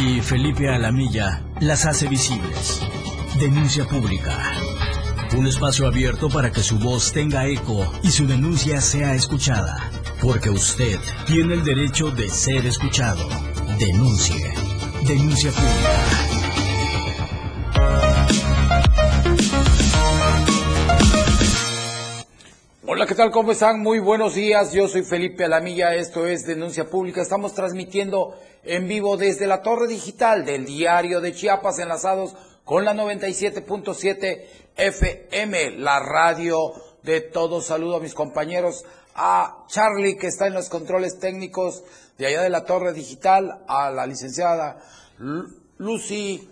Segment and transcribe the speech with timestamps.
[0.00, 2.80] Y Felipe Alamilla las hace visibles.
[3.40, 4.52] Denuncia pública.
[5.36, 9.90] Un espacio abierto para que su voz tenga eco y su denuncia sea escuchada.
[10.22, 13.28] Porque usted tiene el derecho de ser escuchado.
[13.80, 14.54] Denuncie.
[15.04, 16.28] Denuncia pública.
[22.86, 23.30] Hola, ¿qué tal?
[23.30, 23.80] ¿Cómo están?
[23.80, 24.72] Muy buenos días.
[24.72, 25.94] Yo soy Felipe Alamilla.
[25.94, 27.20] Esto es Denuncia Pública.
[27.20, 28.34] Estamos transmitiendo
[28.68, 34.44] en vivo desde la torre digital del diario de Chiapas, enlazados con la 97.7
[34.76, 37.64] FM, la radio de todos.
[37.64, 38.84] Saludo a mis compañeros,
[39.14, 41.82] a Charlie, que está en los controles técnicos
[42.18, 44.76] de allá de la torre digital, a la licenciada
[45.78, 46.46] Lucy,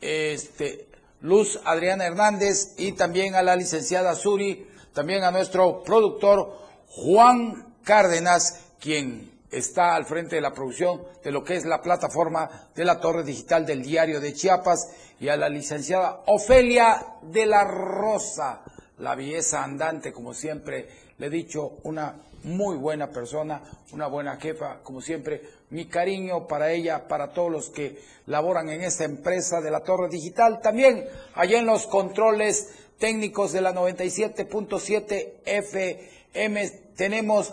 [0.00, 0.88] este,
[1.20, 8.62] Luz Adriana Hernández y también a la licenciada Suri también a nuestro productor Juan Cárdenas,
[8.80, 13.00] quien está al frente de la producción de lo que es la plataforma de la
[13.00, 18.62] Torre Digital del Diario de Chiapas, y a la licenciada Ofelia de la Rosa,
[18.98, 20.88] la belleza andante, como siempre
[21.18, 26.70] le he dicho, una muy buena persona, una buena jefa, como siempre, mi cariño para
[26.70, 31.58] ella, para todos los que laboran en esta empresa de la Torre Digital, también allá
[31.58, 36.70] en los controles técnicos de la 97.7 FM.
[36.96, 37.52] Tenemos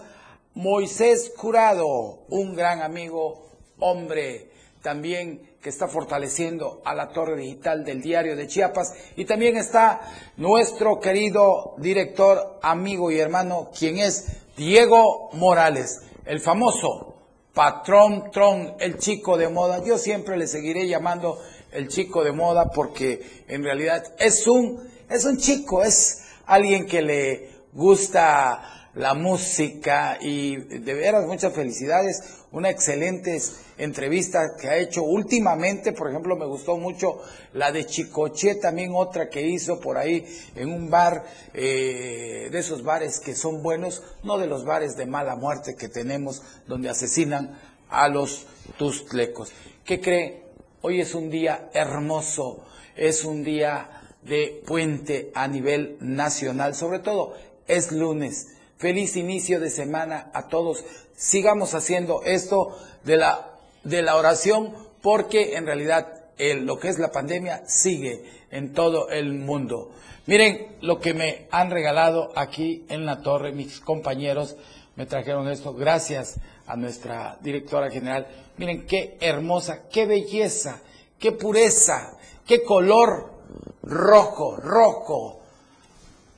[0.56, 4.52] Moisés Curado, un gran amigo, hombre,
[4.82, 8.94] también que está fortaleciendo a la torre digital del diario de Chiapas.
[9.16, 10.02] Y también está
[10.38, 17.14] nuestro querido director, amigo y hermano, quien es Diego Morales, el famoso
[17.54, 19.84] patrón Tron, el chico de moda.
[19.84, 21.40] Yo siempre le seguiré llamando
[21.72, 27.02] el chico de moda porque en realidad es un es un chico, es alguien que
[27.02, 32.22] le gusta la música y de veras muchas felicidades.
[32.52, 33.42] Una excelente
[33.78, 37.20] entrevista que ha hecho últimamente, por ejemplo, me gustó mucho
[37.54, 42.84] la de Chicoche, también otra que hizo por ahí en un bar, eh, de esos
[42.84, 47.60] bares que son buenos, no de los bares de mala muerte que tenemos donde asesinan
[47.90, 48.46] a los
[48.78, 49.52] tuslecos.
[49.84, 50.44] ¿Qué cree?
[50.82, 52.66] Hoy es un día hermoso,
[52.96, 56.76] es un día de puente a nivel nacional.
[56.76, 57.34] Sobre todo,
[57.68, 58.53] es lunes.
[58.84, 60.84] Feliz inicio de semana a todos.
[61.16, 63.54] Sigamos haciendo esto de la,
[63.86, 69.36] de la oración porque en realidad lo que es la pandemia sigue en todo el
[69.36, 69.92] mundo.
[70.26, 74.58] Miren lo que me han regalado aquí en la torre, mis compañeros
[74.98, 78.28] me trajeron esto, gracias a nuestra directora general.
[78.58, 80.82] Miren qué hermosa, qué belleza,
[81.18, 83.32] qué pureza, qué color
[83.82, 85.43] rojo, rojo.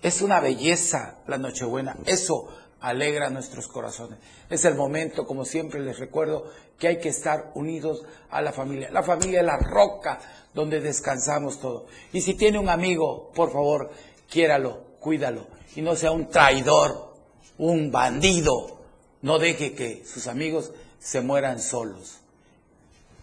[0.05, 1.97] Es una belleza la Nochebuena.
[2.05, 2.47] Eso
[2.79, 4.19] alegra nuestros corazones.
[4.51, 8.91] Es el momento, como siempre les recuerdo, que hay que estar unidos a la familia.
[8.91, 10.19] La familia es la roca
[10.53, 11.88] donde descansamos todo.
[12.13, 13.89] Y si tiene un amigo, por favor,
[14.29, 15.47] quiéralo, cuídalo.
[15.75, 17.16] Y no sea un traidor,
[17.57, 18.81] un bandido.
[19.23, 22.19] No deje que sus amigos se mueran solos.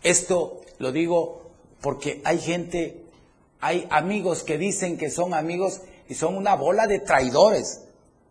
[0.03, 3.03] Esto lo digo porque hay gente
[3.64, 5.82] hay amigos que dicen que son amigos
[6.12, 7.81] y son una bola de traidores.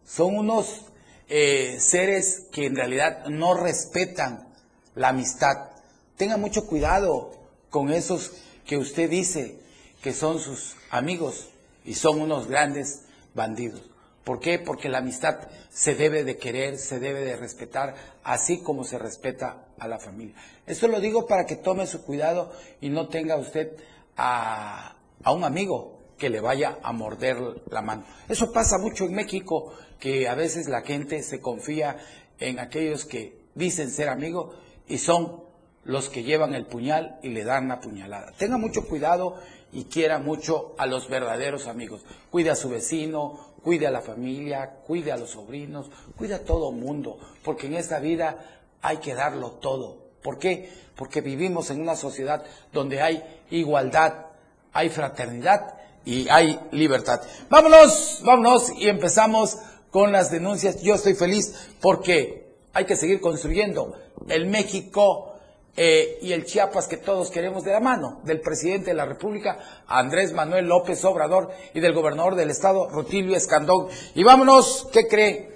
[0.06, 0.84] Son unos
[1.28, 4.48] eh, seres que en realidad no respetan
[4.94, 5.72] la amistad.
[6.16, 7.32] Tenga mucho cuidado
[7.72, 8.34] con esos
[8.68, 9.58] que usted dice
[10.04, 11.50] que son sus amigos
[11.84, 13.02] y son unos grandes
[13.34, 13.82] bandidos.
[14.24, 14.60] ¿Por qué?
[14.60, 15.40] Porque la amistad
[15.72, 20.36] se debe de querer, se debe de respetar, así como se respeta a la familia.
[20.68, 23.76] Esto lo digo para que tome su cuidado y no tenga usted
[24.16, 28.04] a, a un amigo que le vaya a morder la mano.
[28.30, 31.98] Eso pasa mucho en México, que a veces la gente se confía
[32.38, 34.56] en aquellos que dicen ser amigos
[34.88, 35.42] y son
[35.84, 38.34] los que llevan el puñal y le dan la puñalada.
[38.38, 39.38] Tenga mucho cuidado
[39.72, 42.06] y quiera mucho a los verdaderos amigos.
[42.30, 46.72] Cuide a su vecino, cuide a la familia, cuide a los sobrinos, cuide a todo
[46.72, 50.12] mundo, porque en esta vida hay que darlo todo.
[50.22, 50.70] ¿Por qué?
[50.96, 54.28] Porque vivimos en una sociedad donde hay igualdad,
[54.72, 57.22] hay fraternidad y hay libertad.
[57.50, 59.58] Vámonos, vámonos y empezamos
[59.90, 60.82] con las denuncias.
[60.82, 63.96] Yo estoy feliz porque hay que seguir construyendo
[64.30, 65.36] el México
[65.76, 69.58] eh, y el Chiapas que todos queremos de la mano del presidente de la República,
[69.88, 73.88] Andrés Manuel López Obrador, y del gobernador del estado, Rutilio Escandón.
[74.16, 75.52] Y vámonos, ¿qué cree?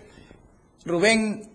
[0.86, 1.50] Rubén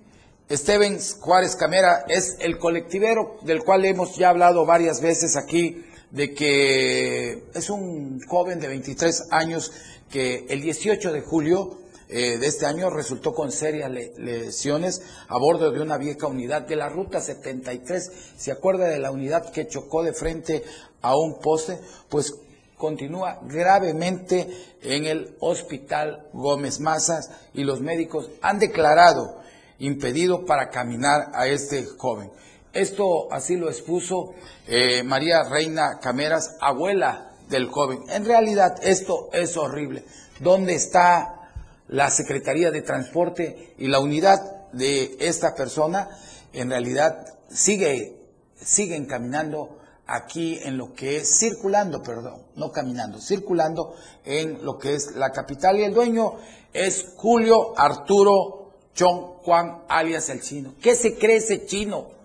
[0.49, 6.35] Estevens Juárez Camera es el colectivero del cual hemos ya hablado varias veces aquí de
[6.35, 9.73] que es un joven de 23 años
[10.11, 11.79] que el 18 de julio
[12.09, 16.75] eh, de este año resultó con serias lesiones a bordo de una vieja unidad de
[16.75, 18.11] la Ruta 73.
[18.37, 20.65] ¿Se acuerda de la unidad que chocó de frente
[21.03, 21.79] a un poste?
[22.09, 22.35] Pues
[22.77, 24.49] continúa gravemente
[24.83, 29.39] en el hospital Gómez Mazas y los médicos han declarado
[29.79, 32.33] impedido para caminar a este joven.
[32.73, 34.35] Esto así lo expuso
[34.69, 38.05] eh, María Reina Cameras, abuela del joven.
[38.09, 40.05] En realidad esto es horrible.
[40.39, 41.51] ¿Dónde está
[41.89, 46.09] la Secretaría de Transporte y la unidad de esta persona?
[46.53, 48.17] En realidad sigue,
[48.57, 53.95] siguen caminando aquí en lo que es circulando, perdón, no caminando, circulando
[54.25, 56.35] en lo que es la capital y el dueño
[56.73, 60.75] es Julio Arturo Chong Juan alias el chino.
[60.81, 62.20] ¿Qué se cree ese chino?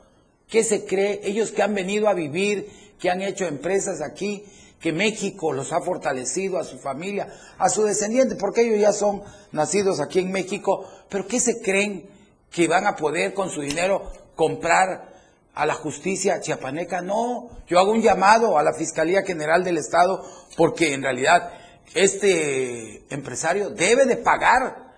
[0.50, 1.21] ¿Qué se cree?
[1.24, 2.69] Ellos que han venido a vivir,
[3.00, 4.44] que han hecho empresas aquí,
[4.80, 7.27] que México los ha fortalecido a su familia,
[7.57, 12.07] a su descendiente, porque ellos ya son nacidos aquí en México, pero ¿qué se creen
[12.51, 15.13] que van a poder con su dinero comprar
[15.56, 17.01] a la justicia chiapaneca?
[17.01, 20.24] No, yo hago un llamado a la Fiscalía General del Estado
[20.56, 21.51] porque en realidad
[21.95, 24.94] este empresario debe de pagar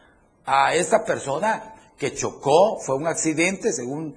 [0.46, 4.16] a esta persona que chocó, fue un accidente, según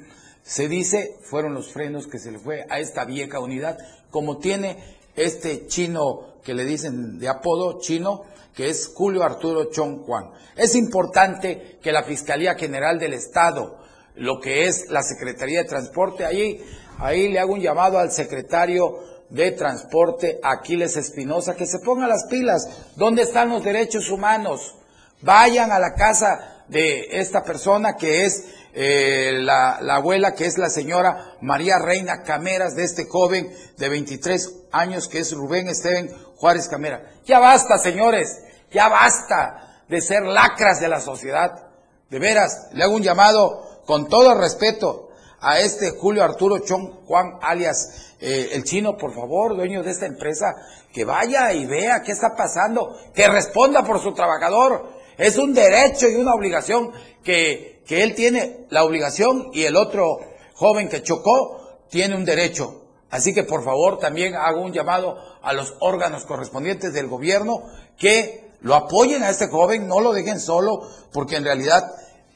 [0.50, 3.78] se dice, fueron los frenos que se le fue a esta vieja unidad,
[4.10, 4.78] como tiene
[5.14, 8.24] este chino que le dicen de apodo chino,
[8.56, 10.32] que es Julio Arturo Chong Juan.
[10.56, 13.78] Es importante que la Fiscalía General del Estado,
[14.16, 16.60] lo que es la Secretaría de Transporte, ahí,
[16.98, 18.98] ahí le hago un llamado al secretario
[19.28, 22.68] de Transporte, Aquiles Espinosa, que se ponga las pilas.
[22.96, 24.74] ¿Dónde están los derechos humanos?
[25.22, 30.70] Vayan a la casa de esta persona que es eh, la, abuela, que es la
[30.70, 36.68] señora María Reina Cameras, de este joven de 23 años, que es Rubén Esteban Juárez
[36.68, 37.02] Camera.
[37.24, 38.40] Ya basta, señores,
[38.70, 41.66] ya basta de ser lacras de la sociedad.
[42.08, 45.08] De veras, le hago un llamado con todo respeto
[45.40, 50.06] a este Julio Arturo Chong Juan, alias eh, el chino, por favor, dueño de esta
[50.06, 50.54] empresa,
[50.92, 54.99] que vaya y vea qué está pasando, que responda por su trabajador.
[55.20, 56.90] Es un derecho y una obligación
[57.22, 60.20] que que él tiene la obligación y el otro
[60.54, 62.84] joven que chocó tiene un derecho.
[63.10, 67.64] Así que por favor también hago un llamado a los órganos correspondientes del gobierno
[67.98, 71.82] que lo apoyen a este joven, no lo dejen solo, porque en realidad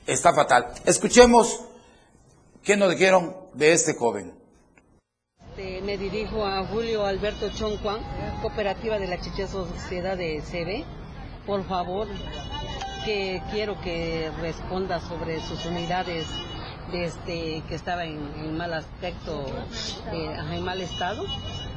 [0.08, 0.72] está fatal.
[0.86, 1.60] Escuchemos
[2.64, 4.34] qué nos dijeron de este joven.
[5.50, 8.00] Este, me dirijo a Julio Alberto Chonquan,
[8.42, 10.84] cooperativa de la Chicha Sociedad de CB.
[11.46, 12.08] Por favor,
[13.05, 16.27] que quiero que responda sobre sus unidades
[16.93, 19.45] de este, que estaba en, mal aspecto,
[20.12, 21.25] eh, en mal estado,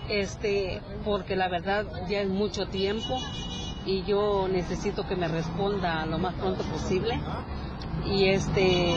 [0.10, 3.20] este, porque la verdad ya es mucho tiempo
[3.86, 7.20] y yo necesito que me responda lo más pronto posible.
[8.06, 8.96] Y este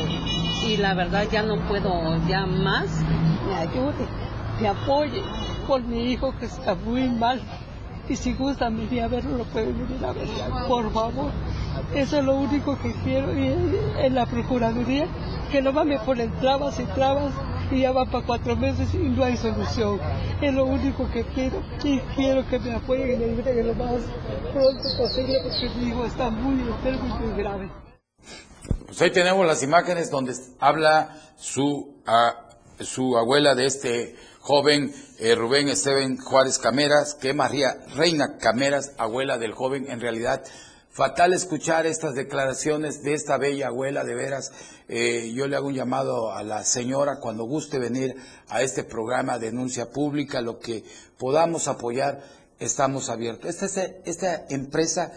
[0.67, 3.00] y la verdad ya no puedo ya más.
[3.47, 4.06] Me ayude
[4.61, 5.23] me apoye
[5.67, 7.41] por mi hijo que está muy mal.
[8.09, 10.29] Y si gusta venir a verlo lo puede venir a ver.
[10.69, 11.31] Por favor
[11.94, 13.49] eso es lo único que quiero y
[13.99, 15.06] en la Procuraduría,
[15.50, 17.32] que no me ponen trabas y trabas
[17.70, 20.00] y ya va para cuatro meses y no hay solución.
[20.40, 24.02] Es lo único que quiero y quiero que me apoyen y me ayuden lo más
[24.52, 27.70] pronto posible porque mi hijo está muy enfermo y muy grave.
[28.87, 32.02] Pues ahí tenemos las imágenes donde habla su,
[32.81, 39.39] su abuela de este joven eh, Rubén Esteban Juárez Cameras, que María Reina Cameras, abuela
[39.39, 40.43] del joven, en realidad
[40.93, 44.51] Fatal escuchar estas declaraciones de esta bella abuela, de veras.
[44.89, 48.17] Eh, yo le hago un llamado a la señora cuando guste venir
[48.49, 50.82] a este programa Denuncia Pública, lo que
[51.17, 52.25] podamos apoyar,
[52.59, 53.63] estamos abiertos.
[53.63, 55.13] Esta, esta empresa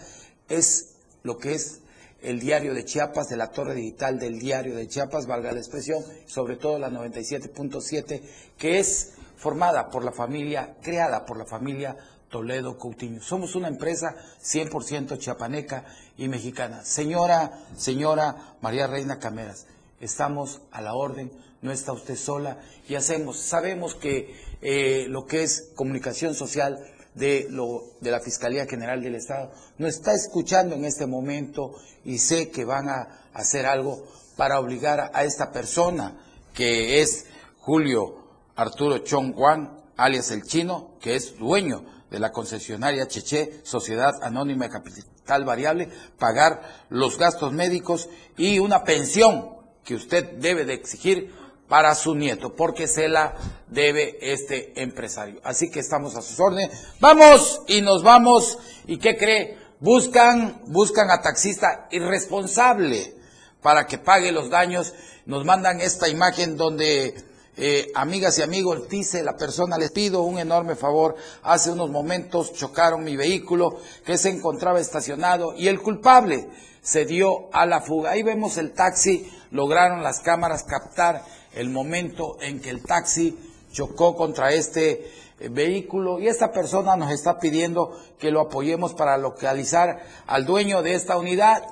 [0.48, 1.80] es lo que es
[2.22, 6.04] el diario de Chiapas, de la torre digital del diario de Chiapas, valga la expresión,
[6.26, 8.22] sobre todo la 97.7,
[8.56, 11.96] que es formada por la familia, creada por la familia
[12.34, 13.22] Toledo Coutinho.
[13.22, 15.84] Somos una empresa 100% chiapaneca
[16.18, 16.84] y mexicana.
[16.84, 19.68] Señora, señora María Reina Cameras,
[20.00, 21.30] estamos a la orden,
[21.62, 27.46] no está usted sola y hacemos, sabemos que eh, lo que es comunicación social de,
[27.50, 32.50] lo, de la Fiscalía General del Estado nos está escuchando en este momento y sé
[32.50, 36.18] que van a hacer algo para obligar a esta persona
[36.52, 37.26] que es
[37.60, 38.24] Julio
[38.56, 44.66] Arturo Chong Juan, alias el chino, que es dueño de la concesionaria Cheche, Sociedad Anónima
[44.66, 51.34] de Capital Variable, pagar los gastos médicos y una pensión que usted debe de exigir
[51.68, 53.34] para su nieto, porque se la
[53.66, 55.40] debe este empresario.
[55.42, 56.70] Así que estamos a sus órdenes.
[57.00, 58.58] Vamos y nos vamos.
[58.86, 59.58] ¿Y qué cree?
[59.80, 63.12] Buscan, buscan a taxista irresponsable
[63.60, 64.94] para que pague los daños.
[65.26, 67.16] Nos mandan esta imagen donde
[67.56, 71.14] eh, amigas y amigos, dice la persona, les pido un enorme favor.
[71.42, 76.48] Hace unos momentos chocaron mi vehículo que se encontraba estacionado y el culpable
[76.82, 78.10] se dio a la fuga.
[78.10, 81.22] Ahí vemos el taxi, lograron las cámaras captar
[81.54, 83.38] el momento en que el taxi
[83.70, 89.16] chocó contra este eh, vehículo y esta persona nos está pidiendo que lo apoyemos para
[89.16, 91.62] localizar al dueño de esta unidad.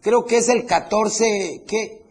[0.00, 2.03] creo que es el 14, ¿qué?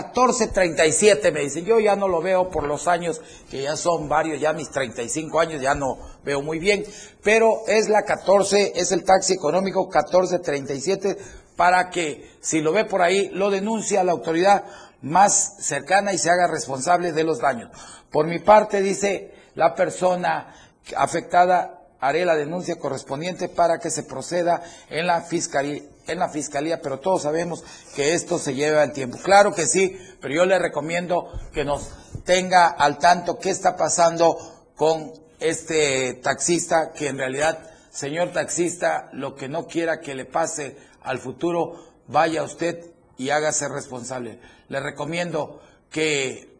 [0.00, 3.20] 1437 me dicen, yo ya no lo veo por los años
[3.50, 6.84] que ya son varios, ya mis 35 años ya no veo muy bien,
[7.22, 11.18] pero es la 14, es el taxi económico 1437
[11.56, 14.64] para que si lo ve por ahí lo denuncie a la autoridad
[15.02, 17.70] más cercana y se haga responsable de los daños.
[18.10, 20.54] Por mi parte dice la persona
[20.96, 26.80] afectada haré la denuncia correspondiente para que se proceda en la fiscalía en la fiscalía,
[26.80, 29.18] pero todos sabemos que esto se lleva el tiempo.
[29.22, 31.90] Claro que sí, pero yo le recomiendo que nos
[32.24, 34.36] tenga al tanto qué está pasando
[34.76, 37.58] con este taxista, que en realidad,
[37.90, 43.68] señor taxista, lo que no quiera que le pase al futuro, vaya usted y hágase
[43.68, 44.40] responsable.
[44.68, 46.56] Le recomiendo que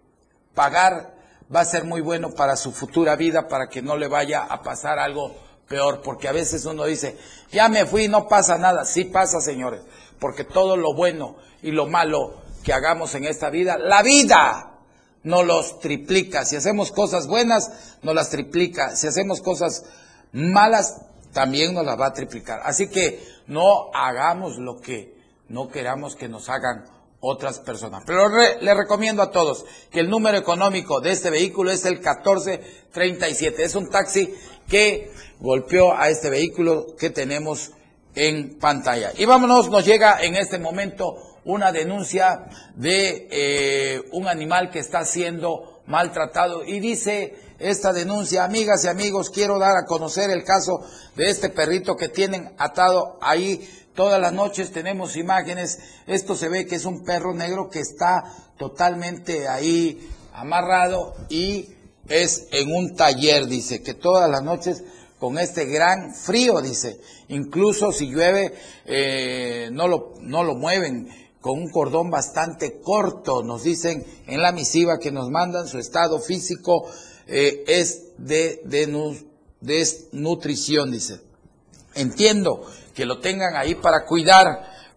[0.55, 1.15] pagar
[1.55, 4.63] va a ser muy bueno para su futura vida, para que no le vaya a
[4.63, 5.35] pasar algo
[5.73, 7.17] peor, porque a veces uno dice,
[7.51, 8.85] ya me fui, no pasa nada.
[8.85, 9.81] Sí pasa, señores,
[10.21, 14.81] porque todo lo bueno y lo malo que hagamos en esta vida, la vida
[15.23, 16.45] no los triplica.
[16.45, 18.95] Si hacemos cosas buenas, nos las triplica.
[18.95, 19.85] Si hacemos cosas
[20.33, 21.01] malas,
[21.33, 22.61] también nos las va a triplicar.
[22.65, 25.17] Así que no hagamos lo que
[25.49, 26.85] no queramos que nos hagan
[27.25, 28.03] otras personas.
[28.05, 33.63] Pero le recomiendo a todos que el número económico de este vehículo es el 1437.
[33.63, 34.35] Es un taxi
[34.69, 37.71] que golpeó a este vehículo que tenemos
[38.17, 39.13] en pantalla.
[39.17, 45.05] Y vámonos, nos llega en este momento una denuncia de eh, un animal que está
[45.05, 50.81] siendo maltratado y dice esta denuncia, amigas y amigos, quiero dar a conocer el caso
[51.15, 56.67] de este perrito que tienen atado ahí todas las noches, tenemos imágenes, esto se ve
[56.67, 58.25] que es un perro negro que está
[58.59, 61.69] totalmente ahí amarrado y
[62.09, 64.83] es en un taller, dice, que todas las noches
[65.19, 67.01] con este gran frío, dice.
[67.29, 68.55] Incluso si llueve,
[68.87, 71.09] eh, no, lo, no lo mueven
[71.41, 76.19] con un cordón bastante corto, nos dicen en la misiva que nos mandan, su estado
[76.19, 76.89] físico
[77.27, 79.25] eh, es de, de
[79.61, 81.21] desnutrición, dice.
[81.95, 84.47] Entiendo que lo tengan ahí para cuidar,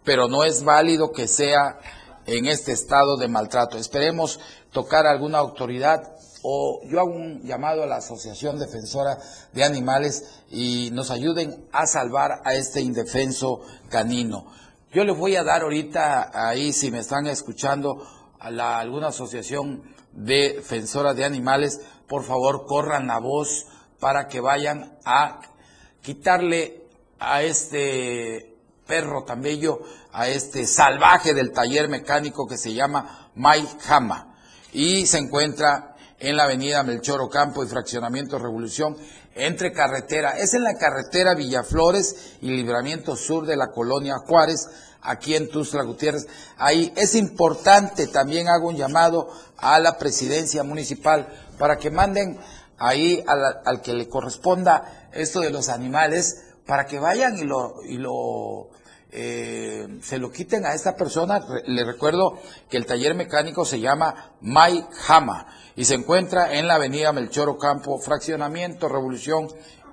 [0.03, 1.79] pero no es válido que sea
[2.25, 3.77] en este estado de maltrato.
[3.77, 4.39] Esperemos
[4.71, 9.17] tocar alguna autoridad o yo hago un llamado a la Asociación Defensora
[9.51, 14.45] de Animales y nos ayuden a salvar a este indefenso canino.
[14.93, 18.05] Yo les voy a dar ahorita ahí, si me están escuchando,
[18.39, 23.65] a alguna asociación defensora de animales, por favor corran la voz
[23.99, 25.41] para que vayan a
[26.01, 26.84] quitarle
[27.19, 28.55] a este
[28.85, 29.79] perro tan bello,
[30.11, 34.35] a este salvaje del taller mecánico que se llama Mai Hama
[34.71, 38.95] y se encuentra en la avenida Melchor Ocampo y Fraccionamiento Revolución,
[39.35, 44.69] entre carretera, es en la carretera Villaflores y Libramiento Sur de la colonia Juárez,
[45.01, 46.27] aquí en Tuzla Gutiérrez.
[46.57, 51.27] Ahí es importante, también hago un llamado a la presidencia municipal
[51.59, 52.39] para que manden
[52.77, 57.83] ahí al, al que le corresponda esto de los animales, para que vayan y lo,
[57.83, 58.69] y lo
[59.11, 61.39] eh, se lo quiten a esta persona.
[61.65, 66.75] Le recuerdo que el taller mecánico se llama Mai Hama y se encuentra en la
[66.75, 69.47] avenida Melchor Ocampo, fraccionamiento Revolución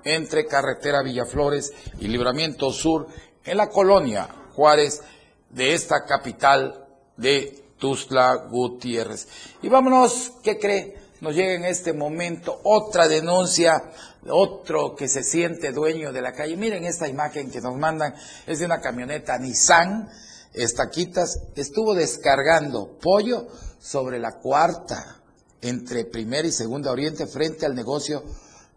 [0.05, 3.07] entre carretera Villaflores y Libramiento Sur,
[3.45, 5.03] en la colonia Juárez
[5.51, 6.87] de esta capital
[7.17, 9.29] de Tuzla Gutiérrez.
[9.63, 11.02] Y vámonos, ¿qué cree?
[11.23, 13.93] Nos llega en este momento otra denuncia,
[14.29, 16.57] otro que se siente dueño de la calle.
[16.57, 18.13] Miren esta imagen que nos mandan,
[18.45, 20.11] es de una camioneta Nissan,
[20.53, 23.47] estaquitas, estuvo descargando pollo
[23.79, 25.23] sobre la cuarta
[25.61, 28.25] entre Primera y Segunda Oriente frente al negocio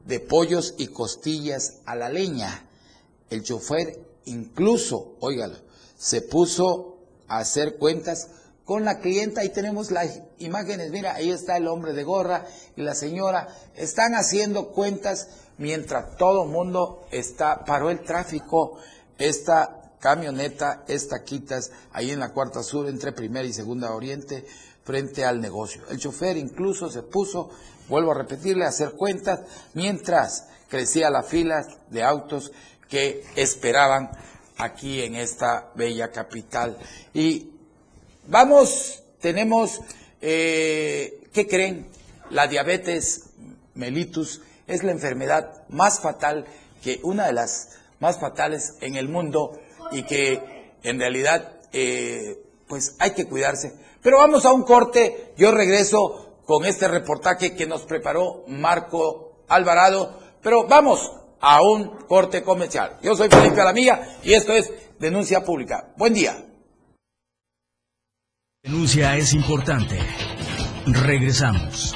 [0.05, 2.69] de pollos y costillas a la leña.
[3.31, 5.57] El chofer incluso, óigalo,
[5.97, 8.29] se puso a hacer cuentas
[8.65, 12.45] con la clienta y tenemos las imágenes, mira, ahí está el hombre de gorra
[12.75, 15.27] y la señora, están haciendo cuentas
[15.59, 18.77] mientras todo el mundo está, paró el tráfico,
[19.19, 24.45] esta camioneta, esta quitas ahí en la cuarta sur entre primera y segunda oriente,
[24.83, 25.83] frente al negocio.
[25.89, 27.49] El chofer incluso se puso,
[27.87, 29.41] vuelvo a repetirle, a hacer cuentas,
[29.73, 32.51] mientras crecía la fila de autos
[32.89, 34.11] que esperaban
[34.57, 36.77] aquí en esta bella capital.
[37.13, 37.54] Y
[38.27, 39.81] vamos, tenemos,
[40.21, 41.87] eh, ¿qué creen?
[42.29, 43.29] La diabetes
[43.73, 46.45] mellitus es la enfermedad más fatal
[46.83, 49.59] que una de las más fatales en el mundo
[49.91, 53.73] y que en realidad eh, pues hay que cuidarse.
[54.01, 60.19] Pero vamos a un corte, yo regreso con este reportaje que nos preparó Marco Alvarado,
[60.41, 62.97] pero vamos a un corte comercial.
[63.01, 65.93] Yo soy Felipe Alamilla y esto es Denuncia Pública.
[65.97, 66.54] Buen día.
[68.65, 69.99] Denuncia es importante.
[70.87, 71.95] Regresamos.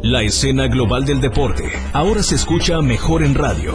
[0.00, 3.74] La escena global del deporte ahora se escucha mejor en radio.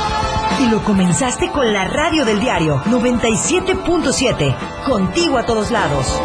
[0.61, 4.55] Y lo comenzaste con la radio del diario 97.7.
[4.85, 6.21] Contigo a todos lados.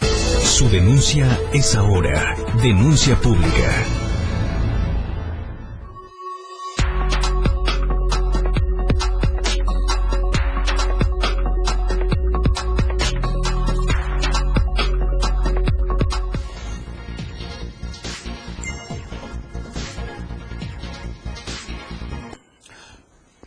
[0.00, 2.36] Su denuncia es ahora.
[2.62, 4.09] Denuncia pública.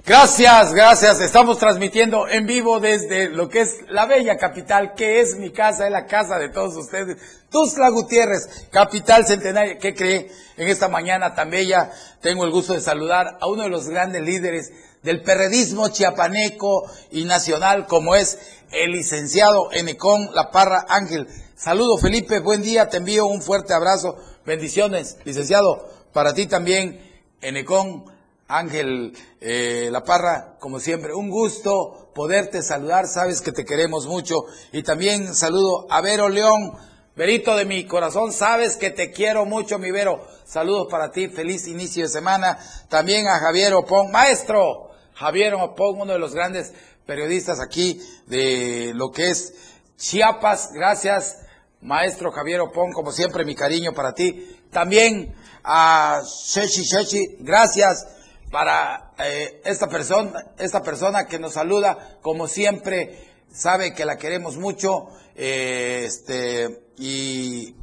[0.06, 1.22] Gracias, gracias.
[1.22, 5.86] Estamos transmitiendo en vivo desde lo que es la bella capital, que es mi casa,
[5.86, 7.16] es la casa de todos ustedes.
[7.50, 9.78] Tuzla Gutiérrez, capital centenaria.
[9.78, 10.30] ¿Qué cree?
[10.58, 11.90] En esta mañana tan bella
[12.20, 17.24] tengo el gusto de saludar a uno de los grandes líderes del perredismo chiapaneco y
[17.24, 18.40] nacional, como es
[18.74, 21.30] el licenciado Enecón La Parra Ángel.
[21.56, 27.00] Saludo Felipe, buen día, te envío un fuerte abrazo, bendiciones, licenciado, para ti también,
[27.40, 28.13] Enecón
[28.48, 34.46] Ángel eh, La Parra, como siempre, un gusto poderte saludar, sabes que te queremos mucho.
[34.72, 36.74] Y también saludo a Vero León,
[37.16, 40.26] Verito de mi corazón, sabes que te quiero mucho, mi Vero.
[40.46, 42.58] Saludos para ti, feliz inicio de semana.
[42.90, 46.74] También a Javier Opón, maestro Javier Opón, uno de los grandes
[47.06, 49.54] periodistas aquí de lo que es
[49.96, 50.72] Chiapas.
[50.74, 51.38] Gracias,
[51.82, 54.58] maestro Javier Opón, como siempre, mi cariño para ti.
[54.72, 58.08] También a Shechi Shechi, gracias
[58.54, 64.58] para eh, esta persona, esta persona que nos saluda, como siempre, sabe que la queremos
[64.58, 67.74] mucho, eh, este, y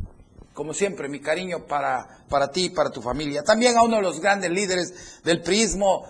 [0.55, 3.43] como siempre, mi cariño para, para ti y para tu familia.
[3.43, 6.07] También a uno de los grandes líderes del prismo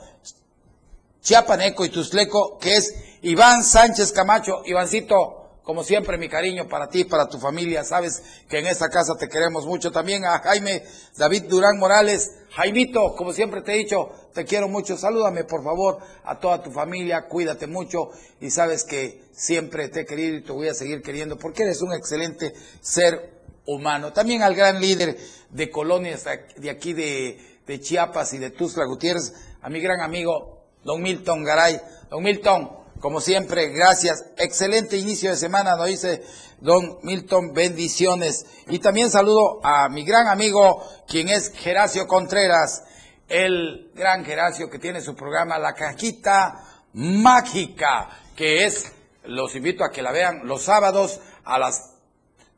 [1.22, 4.60] chiapaneco y tusleco, que es Iván Sánchez Camacho.
[4.66, 7.84] Ivancito, como siempre, mi cariño para ti, para tu familia.
[7.84, 9.92] Sabes que en esta casa te queremos mucho.
[9.92, 10.82] También a Jaime
[11.16, 12.30] David Durán Morales.
[12.50, 14.96] Jaimito, como siempre te he dicho, te quiero mucho.
[14.96, 17.26] Salúdame, por favor, a toda tu familia.
[17.28, 18.10] Cuídate mucho.
[18.40, 21.82] Y sabes que siempre te he querido y te voy a seguir queriendo porque eres
[21.82, 24.12] un excelente ser humano.
[24.12, 25.16] También al gran líder
[25.50, 26.24] de colonias
[26.56, 27.46] de aquí de,
[27.80, 31.80] Chiapas y de Tuzla Gutiérrez, a mi gran amigo, don Milton Garay.
[32.10, 34.26] Don Milton, como siempre, gracias.
[34.36, 36.22] Excelente inicio de semana, nos dice
[36.60, 38.44] don Milton, bendiciones.
[38.68, 42.84] Y también saludo a mi gran amigo, quien es Geracio Contreras,
[43.28, 48.92] el gran Geracio que tiene su programa La Cajita Mágica, que es,
[49.24, 51.94] los invito a que la vean los sábados a las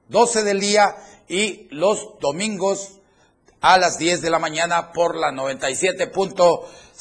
[0.08, 0.96] 12 del día
[1.28, 2.98] y los domingos
[3.60, 5.30] a las 10 de la mañana por la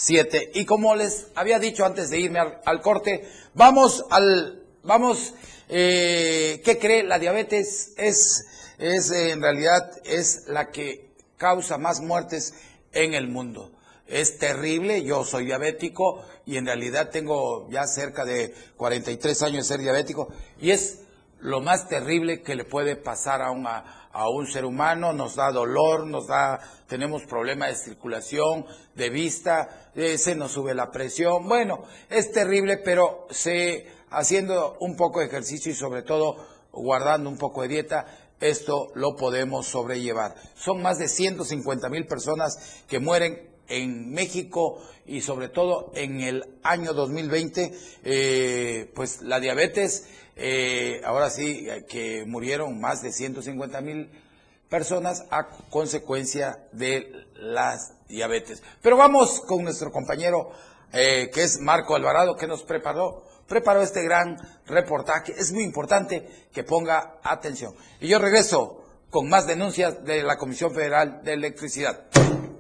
[0.02, 0.52] 97.7.
[0.56, 5.34] Y como les había dicho antes de irme al, corte, vamos al, vamos,
[5.70, 7.04] eh, ¿qué cree?
[7.04, 8.46] La diabetes es,
[8.78, 12.54] es eh, en realidad, es la que causa más muertes
[12.92, 13.72] en el mundo.
[14.08, 19.76] Es terrible, yo soy diabético y en realidad tengo ya cerca de 43 años de
[19.76, 20.28] ser diabético
[20.60, 21.00] y es
[21.40, 25.52] lo más terrible que le puede pasar a, una, a un ser humano, nos da
[25.52, 31.48] dolor, nos da, tenemos problemas de circulación, de vista, eh, se nos sube la presión.
[31.48, 36.36] Bueno, es terrible, pero se, haciendo un poco de ejercicio y sobre todo
[36.72, 38.06] guardando un poco de dieta,
[38.40, 40.36] esto lo podemos sobrellevar.
[40.56, 46.44] Son más de 150 mil personas que mueren en México y sobre todo en el
[46.64, 47.72] año 2020,
[48.04, 50.08] eh, pues la diabetes
[50.44, 54.10] eh, ahora sí, que murieron más de 150 mil
[54.70, 58.64] personas a consecuencia de las diabetes.
[58.82, 60.52] Pero vamos con nuestro compañero,
[60.94, 65.34] eh, que es Marco Alvarado, que nos preparó, preparó este gran reportaje.
[65.38, 67.76] Es muy importante que ponga atención.
[68.00, 72.06] Y yo regreso con más denuncias de la Comisión Federal de Electricidad.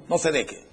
[0.07, 0.70] No se deje.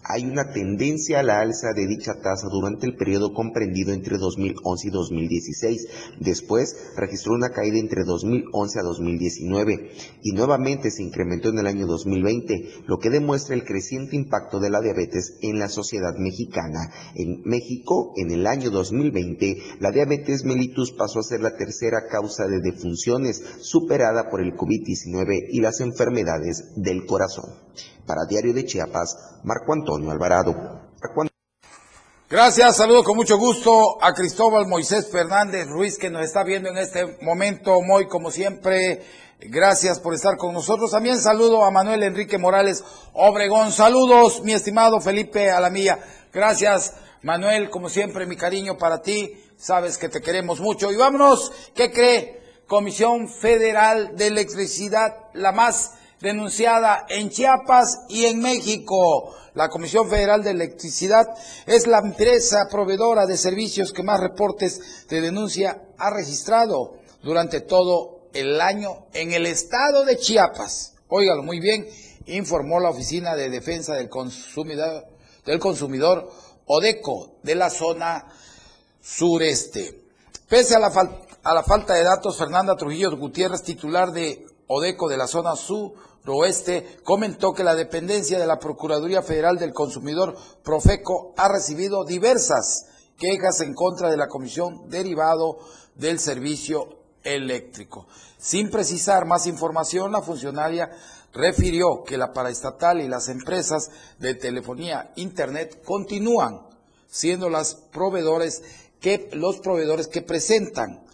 [0.07, 4.87] hay una tendencia a la alza de dicha tasa durante el periodo comprendido entre 2011
[4.87, 5.87] y 2016.
[6.19, 9.91] Después registró una caída entre 2011 a 2019
[10.23, 14.69] y nuevamente se incrementó en el año 2020, lo que demuestra el creciente impacto de
[14.69, 16.89] la diabetes en la sociedad mexicana.
[17.15, 22.47] En México, en el año 2020, la diabetes mellitus pasó a ser la tercera causa
[22.47, 27.45] de defunciones, superada por el COVID-19 y las enfermedades del corazón.
[28.07, 30.55] Para Diario de Chiapas, Marco Antonio Alvarado.
[32.29, 36.77] Gracias, saludo con mucho gusto a Cristóbal Moisés Fernández Ruiz que nos está viendo en
[36.77, 39.03] este momento, muy como siempre.
[39.39, 40.91] Gracias por estar con nosotros.
[40.91, 43.73] También saludo a Manuel Enrique Morales Obregón.
[43.73, 45.99] Saludos, mi estimado Felipe Alamilla.
[46.33, 46.93] Gracias,
[47.23, 49.33] Manuel, como siempre, mi cariño para ti.
[49.57, 50.91] Sabes que te queremos mucho.
[50.93, 52.41] Y vámonos, ¿qué cree?
[52.67, 59.35] Comisión Federal de Electricidad, la más denunciada en Chiapas y en México.
[59.53, 61.25] La Comisión Federal de Electricidad
[61.65, 68.29] es la empresa proveedora de servicios que más reportes de denuncia ha registrado durante todo
[68.33, 70.93] el año en el estado de Chiapas.
[71.07, 71.87] Óigalo muy bien,
[72.27, 75.05] informó la Oficina de Defensa del Consumidor,
[75.45, 76.29] del Consumidor
[76.65, 78.27] Odeco de la zona
[79.01, 80.03] sureste.
[80.47, 80.91] Pese a la,
[81.43, 85.55] a la falta de datos, Fernanda Trujillo Gutiérrez, titular de Odeco de la zona
[86.27, 92.85] suroeste, comentó que la dependencia de la Procuraduría Federal del Consumidor, Profeco, ha recibido diversas
[93.17, 95.59] quejas en contra de la comisión derivado
[95.95, 98.07] del servicio eléctrico.
[98.37, 100.91] Sin precisar más información, la funcionaria
[101.31, 106.59] refirió que la paraestatal y las empresas de telefonía internet continúan
[107.07, 108.61] siendo los proveedores
[108.99, 111.05] que presentan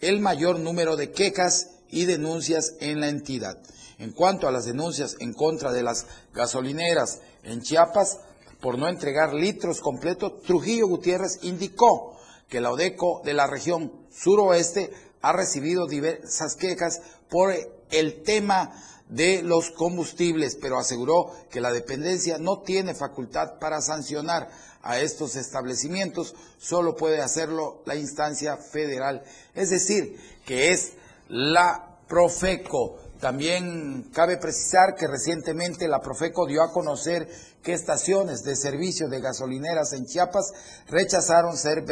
[0.00, 3.58] el mayor número de quejas y denuncias en la entidad.
[3.98, 8.18] En cuanto a las denuncias en contra de las gasolineras en Chiapas
[8.60, 12.16] por no entregar litros completos, Trujillo Gutiérrez indicó
[12.48, 17.00] que la ODECO de la región suroeste ha recibido diversas quejas
[17.30, 17.54] por
[17.90, 18.72] el tema
[19.08, 24.48] de los combustibles, pero aseguró que la dependencia no tiene facultad para sancionar
[24.82, 29.22] a estos establecimientos, solo puede hacerlo la instancia federal,
[29.54, 30.92] es decir, que es
[31.28, 32.98] la Profeco.
[33.22, 37.28] También cabe precisar que recientemente la Profeco dio a conocer
[37.62, 40.52] que estaciones de servicio de gasolineras en Chiapas
[40.88, 41.84] rechazaron ser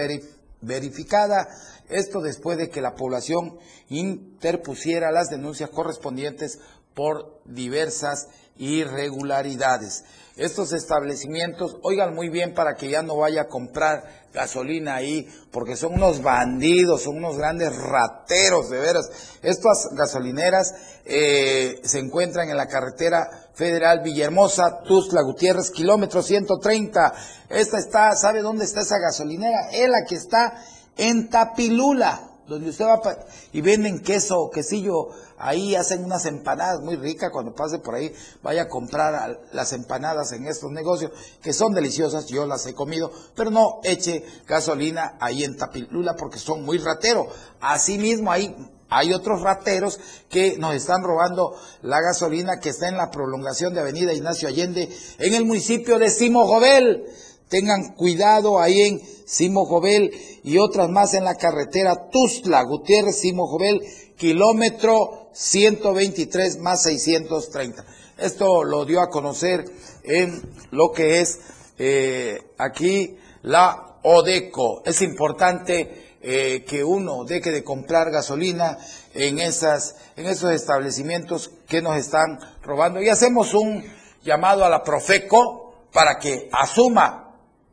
[0.60, 1.46] verificada,
[1.88, 6.58] esto después de que la población interpusiera las denuncias correspondientes
[6.94, 10.02] por diversas irregularidades.
[10.40, 15.76] Estos establecimientos, oigan muy bien para que ya no vaya a comprar gasolina ahí, porque
[15.76, 19.10] son unos bandidos, son unos grandes rateros, de veras.
[19.42, 20.74] Estas gasolineras
[21.04, 27.12] eh, se encuentran en la carretera federal Villahermosa, Tuzla Gutiérrez, kilómetro 130.
[27.50, 29.68] Esta está, ¿sabe dónde está esa gasolinera?
[29.72, 30.54] Es la que está
[30.96, 33.00] en Tapilula donde usted va
[33.52, 38.62] y venden queso, quesillo, ahí hacen unas empanadas muy ricas, cuando pase por ahí vaya
[38.62, 43.52] a comprar las empanadas en estos negocios, que son deliciosas, yo las he comido, pero
[43.52, 47.28] no eche gasolina ahí en Tapilula porque son muy rateros.
[47.60, 48.54] Asimismo, ahí
[48.88, 53.80] hay otros rateros que nos están robando la gasolina que está en la prolongación de
[53.80, 57.06] Avenida Ignacio Allende en el municipio de Simojovel.
[57.50, 60.12] Tengan cuidado ahí en Simo Jovel
[60.44, 63.82] y otras más en la carretera Tuzla, Gutiérrez, Simo Jovel,
[64.16, 67.84] kilómetro 123 más 630.
[68.18, 69.64] Esto lo dio a conocer
[70.04, 71.40] en lo que es
[71.78, 74.82] eh, aquí la Odeco.
[74.84, 78.78] Es importante eh, que uno deje de comprar gasolina
[79.12, 83.02] en, esas, en esos establecimientos que nos están robando.
[83.02, 83.82] Y hacemos un
[84.22, 87.29] llamado a la Profeco para que asuma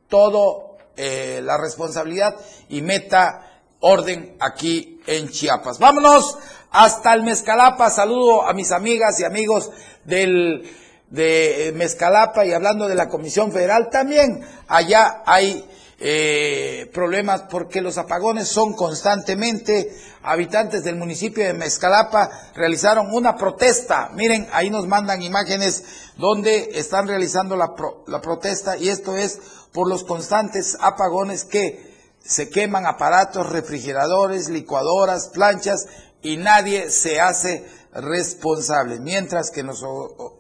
[0.08, 2.36] todo eh, la responsabilidad
[2.70, 5.80] y meta orden aquí en Chiapas.
[5.80, 6.38] Vámonos
[6.72, 7.90] hasta el Mezcalapa.
[7.90, 9.72] Saludo a mis amigas y amigos
[10.06, 10.70] del
[11.10, 15.66] de Mezcalapa y hablando de la Comisión Federal, también allá hay
[16.00, 19.92] eh, problemas porque los apagones son constantemente.
[20.22, 24.10] Habitantes del municipio de Mezcalapa realizaron una protesta.
[24.14, 25.84] Miren, ahí nos mandan imágenes
[26.18, 27.74] donde están realizando la,
[28.08, 29.40] la protesta y esto es
[29.72, 31.88] por los constantes apagones que
[32.24, 35.86] se queman aparatos, refrigeradores, licuadoras, planchas
[36.22, 39.00] y nadie se hace responsable.
[39.00, 39.84] Mientras que en los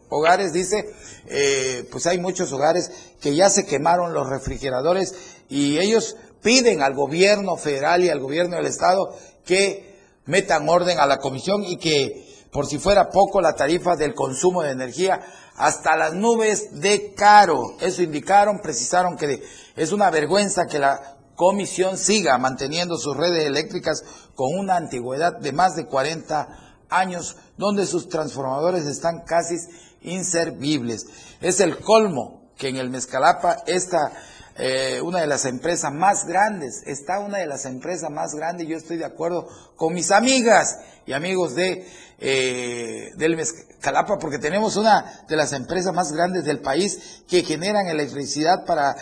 [0.10, 0.94] hogares, dice,
[1.28, 5.16] eh, pues hay muchos hogares que ya se quemaron los refrigeradores
[5.50, 11.08] y ellos piden al gobierno federal y al gobierno del estado que metan orden a
[11.08, 15.22] la comisión y que por si fuera poco la tarifa del consumo de energía
[15.56, 17.76] hasta las nubes de caro.
[17.80, 19.44] Eso indicaron, precisaron que
[19.76, 24.04] es una vergüenza que la comisión siga manteniendo sus redes eléctricas
[24.36, 26.48] con una antigüedad de más de 40
[26.90, 29.56] años, donde sus transformadores están casi
[30.02, 31.06] inservibles.
[31.42, 34.12] Es el colmo que en el Mezcalapa está
[34.58, 38.76] eh, una de las empresas más grandes, está una de las empresas más grandes, yo
[38.76, 41.88] estoy de acuerdo con mis amigas y amigos de
[42.20, 47.88] eh, del Mezcalapa, porque tenemos una de las empresas más grandes del país que generan
[47.88, 48.96] electricidad para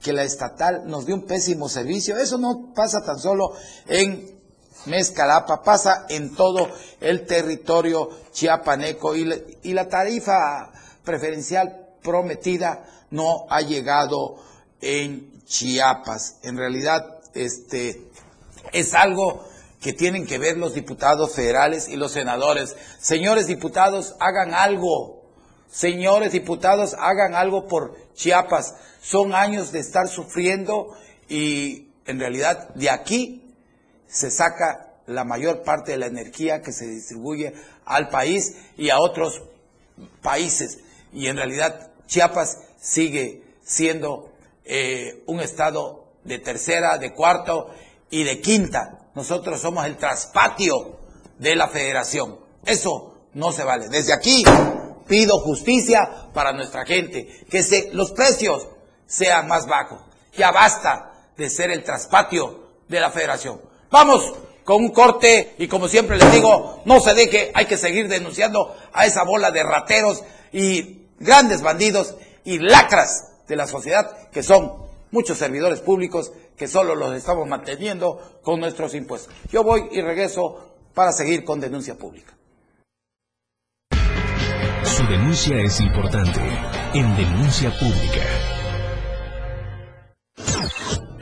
[0.00, 2.16] que la estatal nos dé un pésimo servicio.
[2.16, 3.52] Eso no pasa tan solo
[3.88, 4.40] en
[4.86, 6.68] Mezcalapa, pasa en todo
[7.00, 10.72] el territorio chiapaneco y, y la tarifa
[11.04, 14.36] preferencial prometida no ha llegado
[14.80, 16.36] en Chiapas.
[16.42, 18.08] En realidad, este
[18.72, 19.44] es algo
[19.82, 22.76] que tienen que ver los diputados federales y los senadores.
[23.00, 25.22] Señores diputados, hagan algo.
[25.68, 28.76] Señores diputados, hagan algo por Chiapas.
[29.00, 30.96] Son años de estar sufriendo
[31.28, 33.52] y en realidad de aquí
[34.06, 37.52] se saca la mayor parte de la energía que se distribuye
[37.84, 39.42] al país y a otros
[40.22, 40.78] países.
[41.12, 44.32] Y en realidad Chiapas sigue siendo
[44.64, 47.70] eh, un estado de tercera, de cuarto
[48.10, 49.01] y de quinta.
[49.14, 50.98] Nosotros somos el traspatio
[51.38, 52.38] de la federación.
[52.64, 53.88] Eso no se vale.
[53.88, 54.44] Desde aquí
[55.06, 58.68] pido justicia para nuestra gente, que se, los precios
[59.06, 60.00] sean más bajos.
[60.36, 63.60] Ya basta de ser el traspatio de la federación.
[63.90, 64.32] Vamos
[64.64, 68.74] con un corte y como siempre les digo, no se deje, hay que seguir denunciando
[68.92, 70.22] a esa bola de rateros
[70.52, 74.72] y grandes bandidos y lacras de la sociedad que son
[75.10, 79.32] muchos servidores públicos que solo los estamos manteniendo con nuestros impuestos.
[79.50, 82.34] Yo voy y regreso para seguir con denuncia pública.
[84.84, 86.40] Su denuncia es importante
[86.94, 88.22] en denuncia pública.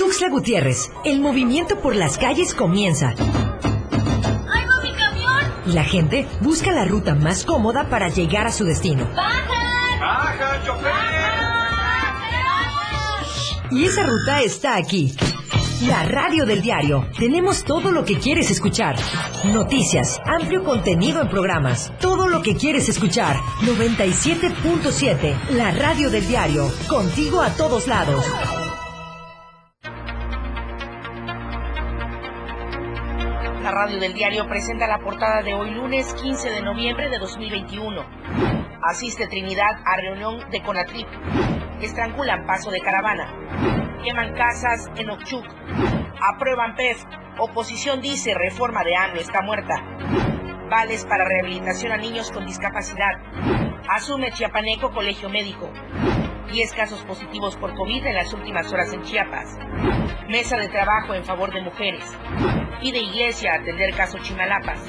[0.00, 3.10] Tuxtla Gutiérrez, el movimiento por las calles comienza.
[3.18, 5.44] ¡Ay, va mi camión!
[5.66, 9.06] Y la gente busca la ruta más cómoda para llegar a su destino.
[9.14, 10.00] ¡Bajan!
[10.00, 10.90] ¡Baja, chofer!
[13.72, 15.14] Y esa ruta está aquí.
[15.86, 17.06] La radio del diario.
[17.18, 18.96] Tenemos todo lo que quieres escuchar.
[19.52, 21.92] Noticias, amplio contenido en programas.
[22.00, 23.36] Todo lo que quieres escuchar.
[23.66, 25.50] 97.7.
[25.50, 26.72] La radio del diario.
[26.88, 28.24] Contigo a todos lados.
[33.80, 38.04] Radio del diario presenta la portada de hoy lunes 15 de noviembre de 2021.
[38.82, 41.08] Asiste Trinidad a reunión de Conatrip.
[41.80, 43.32] Estrangulan paso de caravana.
[44.04, 45.46] Queman casas en Ochuc.
[46.20, 47.02] Aprueban PEF.
[47.38, 49.82] Oposición dice reforma de ANO está muerta.
[50.68, 53.12] Vales para rehabilitación a niños con discapacidad.
[53.88, 55.70] Asume Chiapaneco Colegio Médico.
[56.50, 59.56] 10 casos positivos por COVID en las últimas horas en Chiapas.
[60.28, 62.04] Mesa de trabajo en favor de mujeres.
[62.80, 64.80] Pide iglesia atender caso Chimalapas.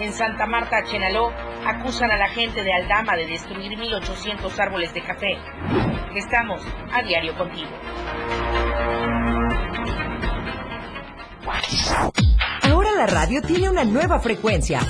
[0.00, 1.32] En Santa Marta, Chenaló,
[1.66, 5.38] acusan a la gente de Aldama de destruir 1.800 árboles de café.
[6.14, 6.60] Estamos
[6.92, 7.70] a diario contigo.
[12.62, 14.80] Ahora la radio tiene una nueva frecuencia.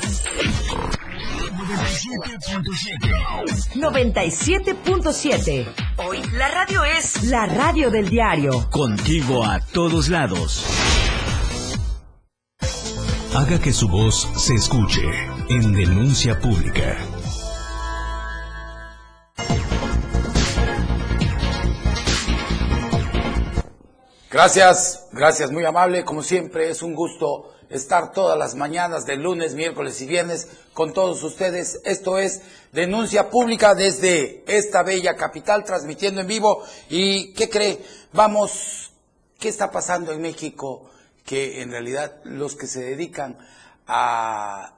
[3.75, 5.67] 97.7.
[6.07, 8.69] Hoy la radio es la radio del diario.
[8.71, 10.67] Contigo a todos lados.
[13.35, 15.03] Haga que su voz se escuche
[15.49, 16.99] en denuncia pública.
[24.31, 26.05] Gracias, gracias, muy amable.
[26.05, 30.93] Como siempre, es un gusto estar todas las mañanas de lunes, miércoles y viernes con
[30.93, 31.81] todos ustedes.
[31.85, 36.63] Esto es Denuncia Pública desde esta bella capital, transmitiendo en vivo.
[36.89, 37.85] ¿Y qué cree?
[38.13, 38.93] Vamos,
[39.39, 40.89] ¿qué está pasando en México?
[41.27, 43.39] Que en realidad los que se dedican
[43.89, 44.77] a,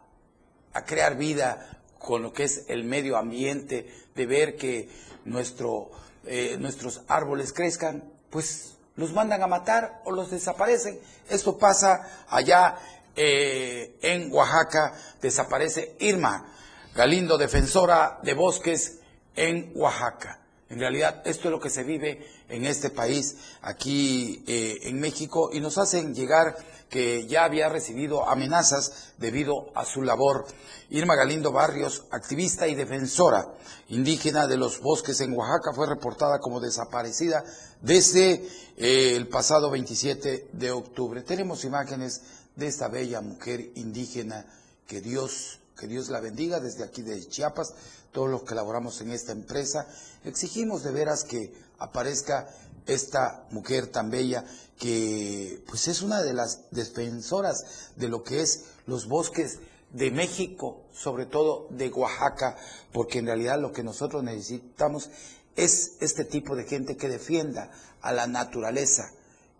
[0.73, 4.89] a crear vida con lo que es el medio ambiente, de ver que
[5.27, 5.91] nuestro,
[6.25, 10.99] eh, nuestros árboles crezcan, pues los mandan a matar o los desaparecen.
[11.29, 12.77] Esto pasa allá
[13.15, 16.53] eh, en Oaxaca, desaparece Irma
[16.95, 19.01] Galindo, defensora de bosques
[19.35, 20.46] en Oaxaca.
[20.68, 25.50] En realidad, esto es lo que se vive en este país, aquí eh, en México,
[25.52, 26.57] y nos hacen llegar
[26.88, 30.46] que ya había recibido amenazas debido a su labor.
[30.90, 33.46] Irma Galindo Barrios, activista y defensora
[33.88, 37.44] indígena de los bosques en Oaxaca, fue reportada como desaparecida
[37.81, 38.44] desde
[38.77, 41.23] eh, el pasado 27 de octubre.
[41.23, 42.23] Tenemos imágenes
[42.56, 44.46] de esta bella mujer indígena,
[44.87, 47.75] que Dios, que Dios la bendiga desde aquí de Chiapas,
[48.17, 49.87] todos los que laboramos en esta empresa.
[50.25, 52.48] Exigimos de veras que aparezca
[52.87, 54.42] esta mujer tan bella
[54.79, 59.58] que pues es una de las defensoras de lo que es los bosques
[59.92, 62.56] de México, sobre todo de Oaxaca,
[62.90, 65.10] porque en realidad lo que nosotros necesitamos
[65.54, 69.10] es este tipo de gente que defienda a la naturaleza,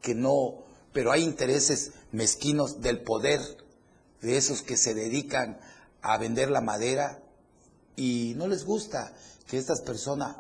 [0.01, 3.43] que no, pero hay intereses mezquinos del poder,
[4.23, 5.61] de esos que se dedican
[6.01, 7.21] a vender la madera
[7.97, 9.13] y no les gusta
[9.49, 10.37] que estas personas,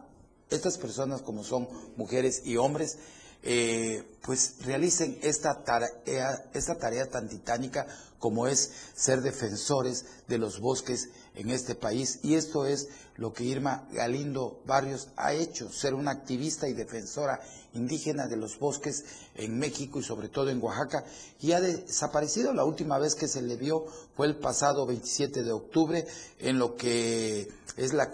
[0.50, 2.98] estas personas como son mujeres y hombres,
[3.42, 7.86] eh, pues realicen esta tarea, esta tarea tan titánica
[8.18, 12.18] como es ser defensores de los bosques en este país.
[12.22, 17.40] Y esto es lo que Irma Galindo Barrios ha hecho, ser una activista y defensora
[17.76, 19.04] indígena de los bosques
[19.34, 21.04] en México y sobre todo en Oaxaca,
[21.40, 22.52] y ha desaparecido.
[22.52, 26.06] La última vez que se le vio fue el pasado 27 de octubre
[26.38, 28.10] en lo que es la,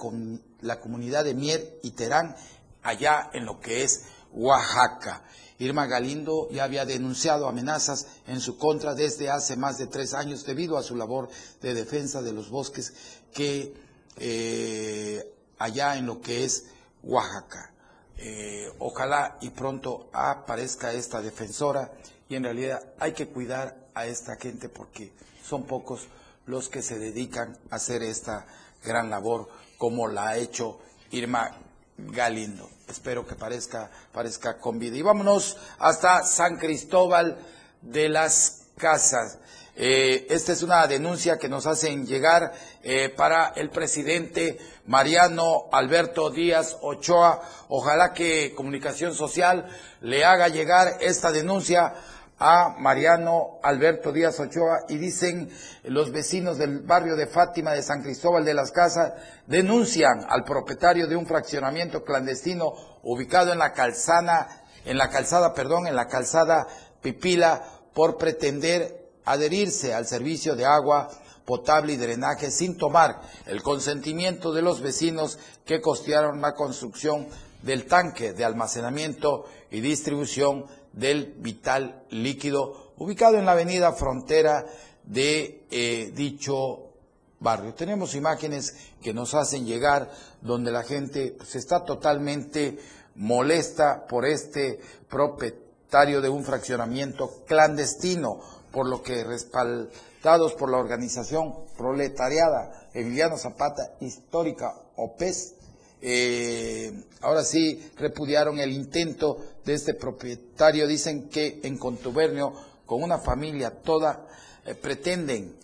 [0.60, 2.36] la comunidad de Mier y Terán,
[2.82, 4.02] allá en lo que es
[4.32, 5.22] Oaxaca.
[5.58, 10.44] Irma Galindo ya había denunciado amenazas en su contra desde hace más de tres años
[10.44, 11.28] debido a su labor
[11.60, 12.92] de defensa de los bosques
[13.32, 13.74] que
[14.16, 16.64] eh, allá en lo que es
[17.02, 17.72] Oaxaca.
[18.18, 21.92] Eh, ojalá y pronto aparezca esta defensora
[22.28, 25.12] y en realidad hay que cuidar a esta gente porque
[25.44, 26.08] son pocos
[26.46, 28.46] los que se dedican a hacer esta
[28.84, 29.48] gran labor
[29.78, 30.78] como la ha hecho
[31.10, 31.50] Irma
[31.98, 32.68] Galindo.
[32.88, 34.96] Espero que parezca, parezca con vida.
[34.96, 37.38] Y vámonos hasta San Cristóbal
[37.80, 39.38] de las Casas.
[39.74, 42.52] Eh, esta es una denuncia que nos hacen llegar
[42.82, 47.40] eh, para el presidente Mariano Alberto Díaz Ochoa.
[47.68, 49.66] Ojalá que Comunicación Social
[50.02, 51.94] le haga llegar esta denuncia
[52.38, 55.48] a Mariano Alberto Díaz Ochoa y dicen
[55.84, 59.12] los vecinos del barrio de Fátima de San Cristóbal de las Casas
[59.46, 65.86] denuncian al propietario de un fraccionamiento clandestino ubicado en la calzada, en la calzada, perdón,
[65.86, 66.66] en la calzada
[67.00, 67.62] Pipila
[67.94, 71.10] por pretender adherirse al servicio de agua
[71.44, 77.26] potable y drenaje sin tomar el consentimiento de los vecinos que costearon la construcción
[77.62, 84.66] del tanque de almacenamiento y distribución del vital líquido ubicado en la avenida frontera
[85.04, 86.92] de eh, dicho
[87.40, 87.74] barrio.
[87.74, 90.10] Tenemos imágenes que nos hacen llegar
[90.40, 92.78] donde la gente se pues, está totalmente
[93.16, 98.40] molesta por este propietario de un fraccionamiento clandestino,
[98.72, 105.54] por lo que respaldados por la organización proletariada Emiliano Zapata Histórica OPES,
[106.00, 110.88] eh, ahora sí repudiaron el intento de este propietario.
[110.88, 112.52] Dicen que en contubernio
[112.86, 114.26] con una familia toda
[114.66, 115.54] eh, pretenden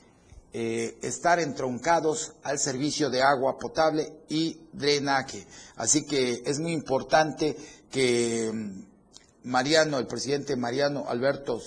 [0.52, 5.46] eh, estar entroncados al servicio de agua potable y drenaje.
[5.76, 7.56] Así que es muy importante
[7.90, 11.60] que mm, Mariano, el presidente Mariano Alberto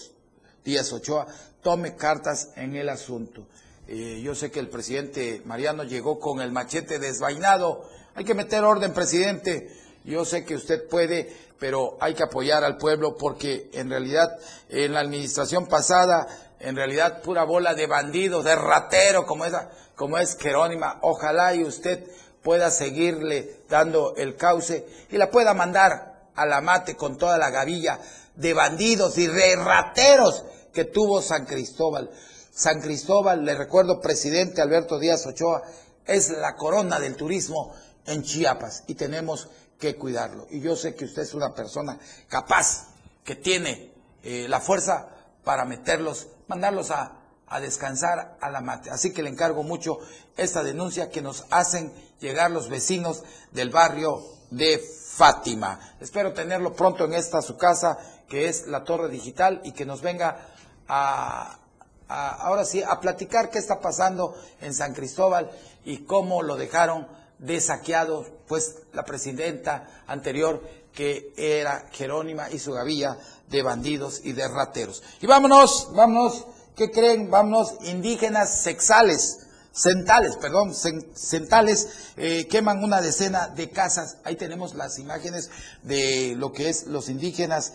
[0.64, 1.28] Díaz Ochoa,
[1.62, 3.48] tome cartas en el asunto.
[3.88, 8.94] yo sé que el presidente Mariano llegó con el machete desvainado hay que meter orden,
[8.94, 9.70] presidente.
[10.04, 14.38] Yo sé que usted puede, pero hay que apoyar al pueblo porque en realidad
[14.70, 16.28] en la administración pasada,
[16.60, 21.00] en realidad pura bola de bandidos, de ratero como, esa, como es Jerónima.
[21.04, 22.04] Ojalá y usted
[22.44, 27.50] pueda seguirle dando el cauce y la pueda mandar a la mate con toda la
[27.50, 28.00] gavilla
[28.36, 32.10] de bandidos y de rateros que tuvo San Cristóbal.
[32.52, 35.64] San Cristóbal, le recuerdo, presidente Alberto Díaz Ochoa,
[36.06, 37.74] es la corona del turismo
[38.06, 40.48] en Chiapas y tenemos que cuidarlo.
[40.50, 42.88] Y yo sé que usted es una persona capaz,
[43.24, 45.08] que tiene eh, la fuerza
[45.44, 48.90] para meterlos, mandarlos a, a descansar a la mate.
[48.90, 50.00] Así que le encargo mucho
[50.38, 55.80] esta denuncia que nos hacen llegar los vecinos del barrio de Fátima.
[56.00, 57.98] Espero tenerlo pronto en esta su casa,
[58.32, 60.48] que es la Torre Digital, y que nos venga
[60.88, 61.60] a,
[62.08, 65.52] ahora sí a platicar qué está pasando en San Cristóbal
[65.84, 67.10] y cómo lo dejaron
[67.40, 70.64] de saqueados, pues la presidenta anterior
[70.94, 73.18] que era Jerónima y su gavilla
[73.50, 75.04] de bandidos y de rateros.
[75.20, 76.46] Y vámonos, vámonos,
[76.78, 77.30] ¿qué creen?
[77.30, 79.40] Vámonos, indígenas sexales,
[79.72, 84.18] centales, perdón, centales, eh, queman una decena de casas.
[84.24, 85.50] Ahí tenemos las imágenes
[85.84, 87.74] de lo que es los indígenas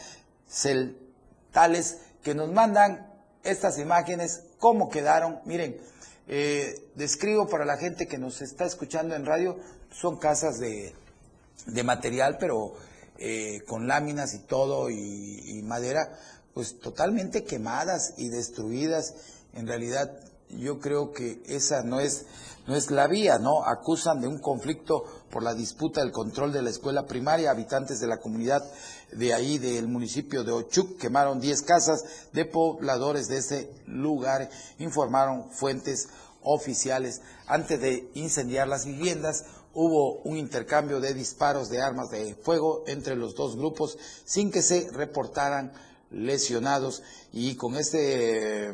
[0.57, 3.13] celtales que nos mandan
[3.45, 5.41] estas imágenes, cómo quedaron.
[5.45, 5.77] Miren,
[6.29, 9.59] eh, describo para la gente que nos está escuchando en radio,
[9.91, 10.95] son casas de,
[11.85, 12.75] material, pero
[13.19, 16.19] eh, con láminas y todo y, madera,
[16.55, 19.15] pues totalmente quemadas y destruidas.
[19.55, 20.11] En realidad,
[20.51, 22.27] yo creo que esa no es,
[22.67, 23.65] no es la vía, ¿no?
[23.65, 25.05] Acusan de un conflicto
[25.37, 27.51] por la disputa del control de la escuela primaria.
[27.51, 28.65] Habitantes de la comunidad
[29.13, 35.51] de ahí, del municipio de Ochuc, quemaron 10 casas de pobladores de ese lugar, informaron
[35.51, 36.09] fuentes
[36.41, 37.21] oficiales.
[37.47, 43.15] Antes de incendiar las viviendas, hubo un intercambio de disparos de armas de fuego entre
[43.15, 45.71] los dos grupos sin que se reportaran
[46.11, 48.73] lesionados y con este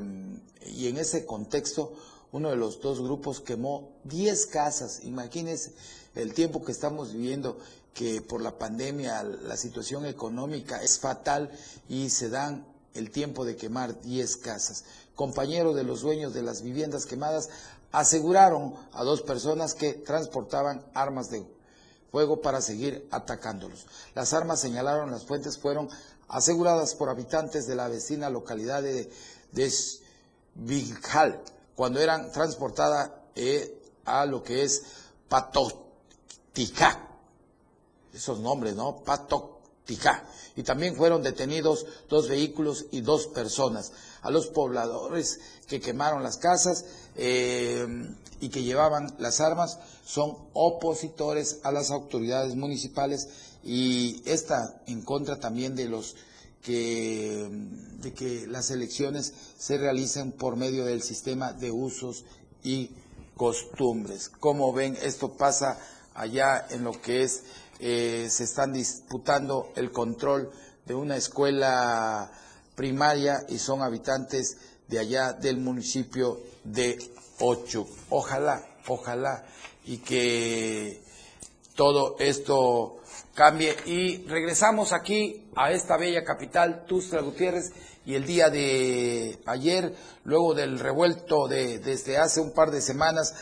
[0.65, 1.93] y en ese contexto
[2.31, 5.01] uno de los dos grupos quemó 10 casas.
[5.03, 5.73] Imagínense
[6.15, 7.59] el tiempo que estamos viviendo
[7.95, 11.51] que por la pandemia la situación económica es fatal
[11.89, 14.85] y se dan el tiempo de quemar 10 casas.
[15.15, 17.49] Compañeros de los dueños de las viviendas quemadas
[17.91, 21.45] aseguraron a dos personas que transportaban armas de
[22.11, 23.87] fuego para seguir atacándolos.
[24.15, 25.89] Las armas, señalaron las fuentes, fueron
[26.29, 29.11] aseguradas por habitantes de la vecina localidad de,
[29.53, 29.73] de
[31.75, 34.83] cuando eran transportadas eh, a lo que es
[36.53, 37.09] Patotica.
[38.13, 39.03] Esos nombres, ¿no?
[39.03, 40.25] Patotica.
[40.55, 43.93] Y también fueron detenidos dos vehículos y dos personas.
[44.21, 46.85] A los pobladores que quemaron las casas
[47.17, 47.87] eh,
[48.41, 53.29] y que llevaban las armas son opositores a las autoridades municipales
[53.65, 56.17] y esta en contra también de los
[56.63, 62.25] que de que las elecciones se realicen por medio del sistema de usos
[62.63, 62.91] y
[63.37, 64.29] costumbres.
[64.29, 65.79] Como ven, esto pasa
[66.15, 67.45] allá en lo que es,
[67.81, 70.51] eh, se están disputando el control
[70.87, 72.31] de una escuela
[72.75, 74.57] primaria y son habitantes
[74.89, 76.99] de allá del municipio de
[77.41, 77.87] Ocho.
[78.11, 79.45] Ojalá, ojalá
[79.85, 81.03] y que
[81.75, 82.99] todo esto
[83.35, 87.73] cambie y regresamos aquí a esta bella capital, Tustra Gutiérrez,
[88.05, 89.95] y el día de ayer,
[90.25, 93.35] luego del revuelto de desde hace un par de semanas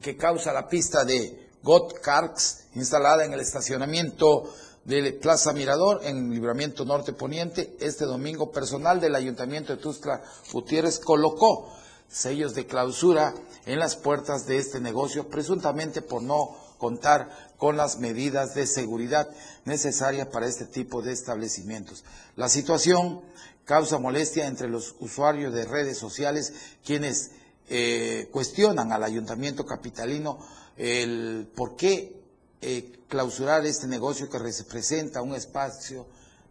[0.00, 4.52] que causa la pista de Gotkarks, instalada en el estacionamiento
[4.84, 10.98] de Plaza Mirador en Libramiento Norte Poniente, este domingo personal del Ayuntamiento de Tustra Gutiérrez
[10.98, 11.70] colocó
[12.08, 13.34] sellos de clausura
[13.66, 17.28] en las puertas de este negocio, presuntamente por no contar
[17.58, 19.28] con las medidas de seguridad
[19.64, 22.04] necesarias para este tipo de establecimientos.
[22.36, 23.20] La situación
[23.64, 26.54] causa molestia entre los usuarios de redes sociales
[26.84, 27.32] quienes
[27.68, 30.38] eh, cuestionan al ayuntamiento capitalino
[30.78, 32.16] el por qué
[32.60, 36.06] eh, clausurar este negocio que representa un espacio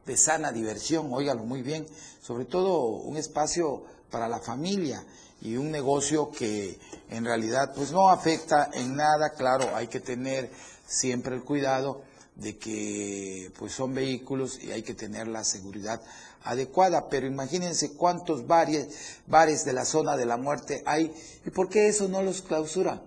[0.05, 1.85] de sana diversión, óigalo muy bien,
[2.21, 5.03] sobre todo un espacio para la familia
[5.41, 10.49] y un negocio que en realidad pues no afecta en nada, claro, hay que tener
[10.85, 12.01] siempre el cuidado
[12.35, 16.01] de que pues son vehículos y hay que tener la seguridad
[16.43, 21.13] adecuada, pero imagínense cuántos bares, bares de la zona de la muerte hay
[21.45, 23.01] y por qué eso no los clausuran.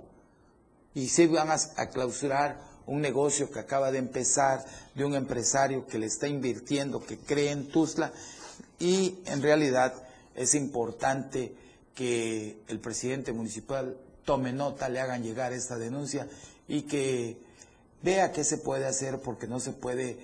[0.94, 4.64] Y se van a, clausurar un negocio que acaba de empezar
[4.94, 8.12] de un empresario que le está invirtiendo, que cree en Tuzla
[8.78, 9.94] y en realidad
[10.34, 11.54] es importante
[11.94, 16.28] que el presidente municipal tome nota, le hagan llegar esta denuncia
[16.66, 17.38] y que
[18.02, 20.18] vea qué se puede hacer porque no se puede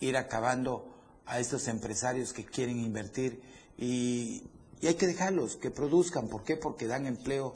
[0.00, 0.92] ir acabando
[1.26, 3.40] a estos empresarios que quieren invertir
[3.78, 4.42] y,
[4.82, 6.26] hay que dejarlos que produzcan.
[6.26, 6.56] ¿Por qué?
[6.56, 7.54] Porque dan empleo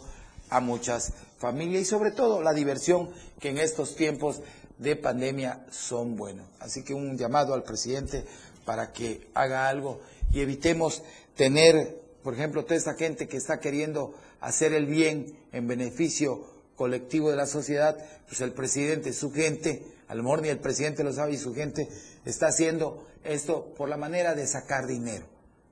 [0.50, 4.42] a muchas familias y sobre todo la diversión que en estos tiempos
[4.78, 6.46] de pandemia son buenos.
[6.60, 8.24] Así que un llamado al presidente
[8.64, 10.00] para que haga algo
[10.32, 11.02] y evitemos
[11.36, 16.44] tener, por ejemplo, toda esta gente que está queriendo hacer el bien en beneficio
[16.76, 17.96] colectivo de la sociedad,
[18.28, 21.88] pues el presidente, su gente, al mejor ni el presidente lo sabe y su gente
[22.24, 25.24] está haciendo esto por la manera de sacar dinero.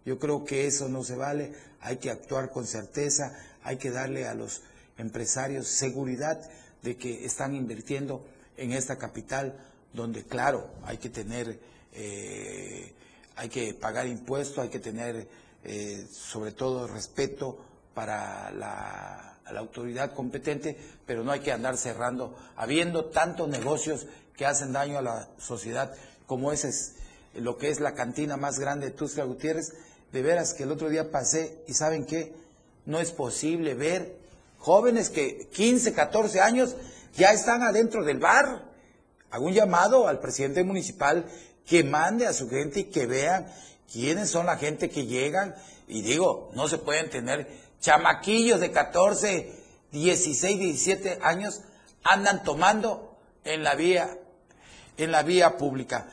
[0.04, 4.26] Yo creo que eso no se vale, hay que actuar con certeza, hay que darle
[4.26, 4.62] a los
[4.96, 6.40] empresarios seguridad
[6.82, 8.24] de que están invirtiendo
[8.56, 9.58] en esta capital
[9.92, 11.58] donde, claro, hay que tener,
[11.92, 12.92] eh,
[13.36, 15.26] hay que pagar impuestos, hay que tener
[15.64, 17.58] eh, sobre todo respeto
[17.94, 24.06] para la autoridad competente, pero no hay que andar cerrando, habiendo tantos negocios
[24.36, 25.94] que hacen daño a la sociedad,
[26.26, 26.94] como ese es
[27.34, 29.74] lo que es la cantina más grande de Tustra Gutiérrez.
[30.12, 32.32] De veras que el otro día pasé y saben qué,
[32.86, 34.16] no es posible ver
[34.58, 36.76] jóvenes que 15, 14 años
[37.16, 38.64] ya están adentro del bar.
[39.30, 41.26] Hago un llamado al presidente municipal
[41.66, 43.46] que mande a su gente y que vean
[43.92, 45.54] quiénes son la gente que llegan.
[45.88, 47.48] Y digo, no se pueden tener
[47.80, 49.52] chamaquillos de 14,
[49.92, 51.60] 16, 17 años
[52.02, 54.18] andan tomando en la vía,
[54.96, 56.08] en la vía pública.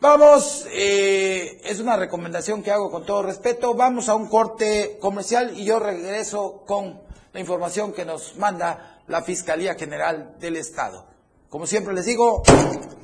[0.00, 3.74] Vamos, eh, es una recomendación que hago con todo respeto.
[3.74, 7.00] Vamos a un corte comercial y yo regreso con
[7.32, 11.06] la información que nos manda la Fiscalía General del Estado.
[11.48, 12.42] Como siempre les digo,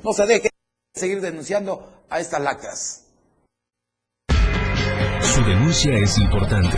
[0.03, 0.49] no se deje
[0.93, 3.05] seguir denunciando a estas lacras.
[5.21, 6.77] Su denuncia es importante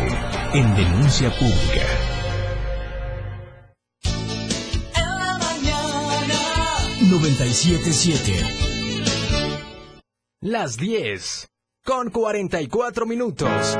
[0.54, 1.86] en denuncia pública.
[7.10, 8.65] 977
[10.48, 11.48] las 10
[11.84, 13.76] con 44 minutos.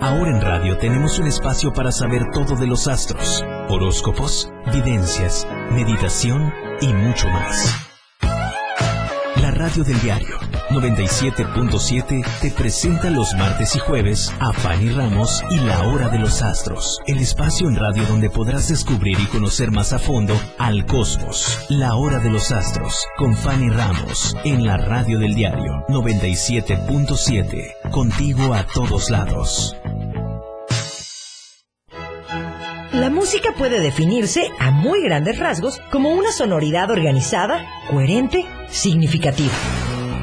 [0.00, 6.52] Ahora en radio tenemos un espacio para saber todo de los astros, horóscopos, videncias, meditación
[6.80, 7.76] y mucho más.
[9.36, 10.36] La radio del diario
[10.70, 16.42] 97.7 te presenta los martes y jueves a Fanny Ramos y La Hora de los
[16.42, 21.66] Astros, el espacio en radio donde podrás descubrir y conocer más a fondo al cosmos.
[21.68, 28.54] La Hora de los Astros con Fanny Ramos en la radio del diario 97.7, contigo
[28.54, 29.76] a todos lados.
[32.92, 39.50] La música puede definirse a muy grandes rasgos como una sonoridad organizada, coherente, significativa.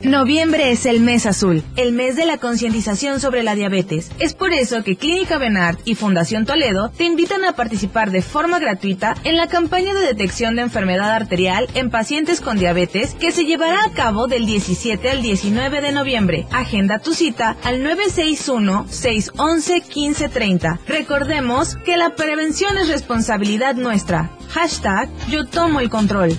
[0.00, 4.12] Noviembre es el mes azul, el mes de la concientización sobre la diabetes.
[4.20, 8.60] Es por eso que Clínica Benart y Fundación Toledo te invitan a participar de forma
[8.60, 13.44] gratuita en la campaña de detección de enfermedad arterial en pacientes con diabetes que se
[13.44, 16.46] llevará a cabo del 17 al 19 de noviembre.
[16.52, 20.78] Agenda tu cita al 961-611-1530.
[20.86, 24.30] Recordemos que la prevención es responsabilidad nuestra.
[24.50, 26.38] Hashtag yo tomo el control.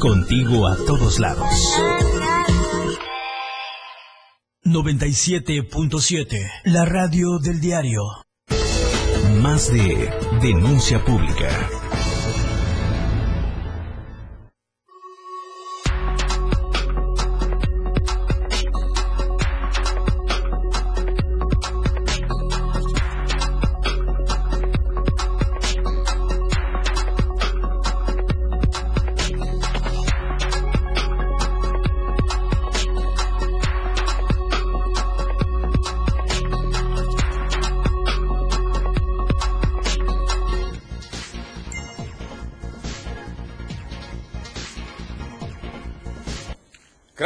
[0.00, 1.78] Contigo a todos lados.
[4.64, 8.00] 97.7, la radio del diario.
[9.42, 11.48] Más de denuncia pública.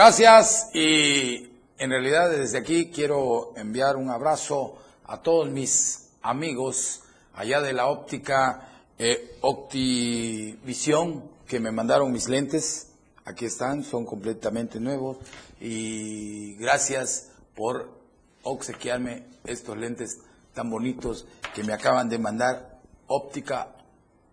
[0.05, 1.49] Gracias y
[1.79, 4.77] en realidad desde aquí quiero enviar un abrazo
[5.07, 7.01] a todos mis amigos
[7.33, 12.89] allá de la óptica eh, Optivisión que me mandaron mis lentes.
[13.25, 15.17] Aquí están, son completamente nuevos
[15.59, 17.99] y gracias por
[18.43, 20.19] obsequiarme estos lentes
[20.53, 23.75] tan bonitos que me acaban de mandar óptica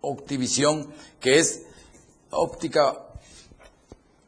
[0.02, 1.62] Optivisión, que es
[2.28, 3.08] óptica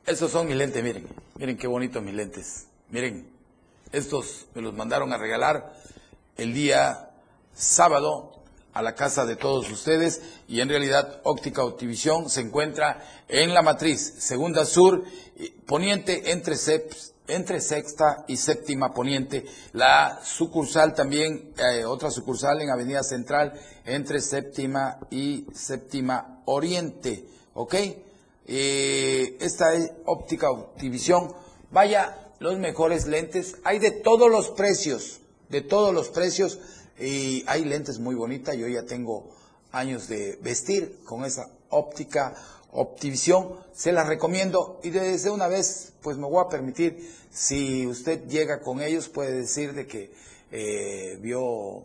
[0.06, 1.23] estos son mis lentes, miren.
[1.36, 2.68] Miren qué bonitos mis lentes.
[2.90, 3.28] Miren,
[3.90, 5.74] estos me los mandaron a regalar
[6.36, 7.10] el día
[7.52, 8.30] sábado
[8.72, 13.62] a la casa de todos ustedes y en realidad Óptica Optivisión se encuentra en la
[13.62, 15.02] matriz Segunda Sur,
[15.66, 16.54] poniente entre,
[17.26, 19.44] entre sexta y séptima poniente.
[19.72, 23.54] La sucursal también, eh, otra sucursal en Avenida Central
[23.84, 27.24] entre séptima y séptima oriente.
[27.54, 27.74] ¿Ok?
[28.46, 31.32] Eh, esta es óptica Optivisión.
[31.70, 33.56] Vaya, los mejores lentes.
[33.64, 36.58] Hay de todos los precios, de todos los precios.
[36.98, 38.56] Y hay lentes muy bonitas.
[38.56, 39.30] Yo ya tengo
[39.72, 42.34] años de vestir con esa óptica
[42.72, 43.60] Optivisión.
[43.72, 44.80] Se las recomiendo.
[44.82, 49.32] Y desde una vez, pues me voy a permitir, si usted llega con ellos, puede
[49.32, 50.12] decir de que
[50.50, 51.84] eh, vio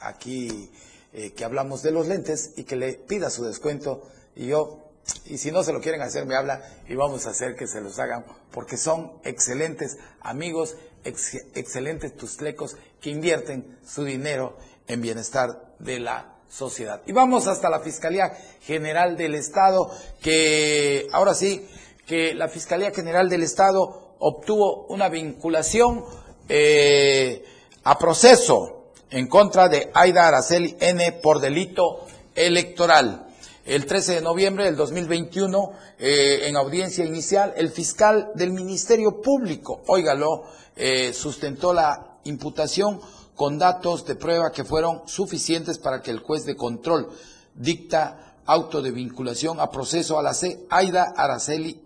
[0.00, 0.70] aquí
[1.12, 4.02] eh, que hablamos de los lentes y que le pida su descuento.
[4.36, 4.89] Y yo
[5.26, 7.80] y si no se lo quieren hacer, me habla y vamos a hacer que se
[7.80, 14.56] los hagan, porque son excelentes amigos, excelentes tuslecos que invierten su dinero
[14.86, 17.00] en bienestar de la sociedad.
[17.06, 18.32] Y vamos hasta la Fiscalía
[18.62, 19.90] General del Estado,
[20.20, 21.66] que ahora sí,
[22.06, 26.04] que la Fiscalía General del Estado obtuvo una vinculación
[26.48, 27.44] eh,
[27.84, 33.29] a proceso en contra de Aida Araceli N por delito electoral.
[33.70, 39.82] El 13 de noviembre del 2021, eh, en audiencia inicial, el fiscal del Ministerio Público,
[39.86, 40.42] óigalo,
[40.74, 43.00] eh, sustentó la imputación
[43.36, 47.10] con datos de prueba que fueron suficientes para que el juez de control
[47.54, 50.66] dicta auto de vinculación a proceso a la C.
[50.68, 51.80] Aida Araceli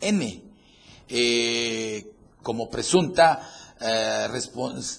[0.00, 0.44] N.
[1.08, 2.06] eh,
[2.40, 3.50] como presunta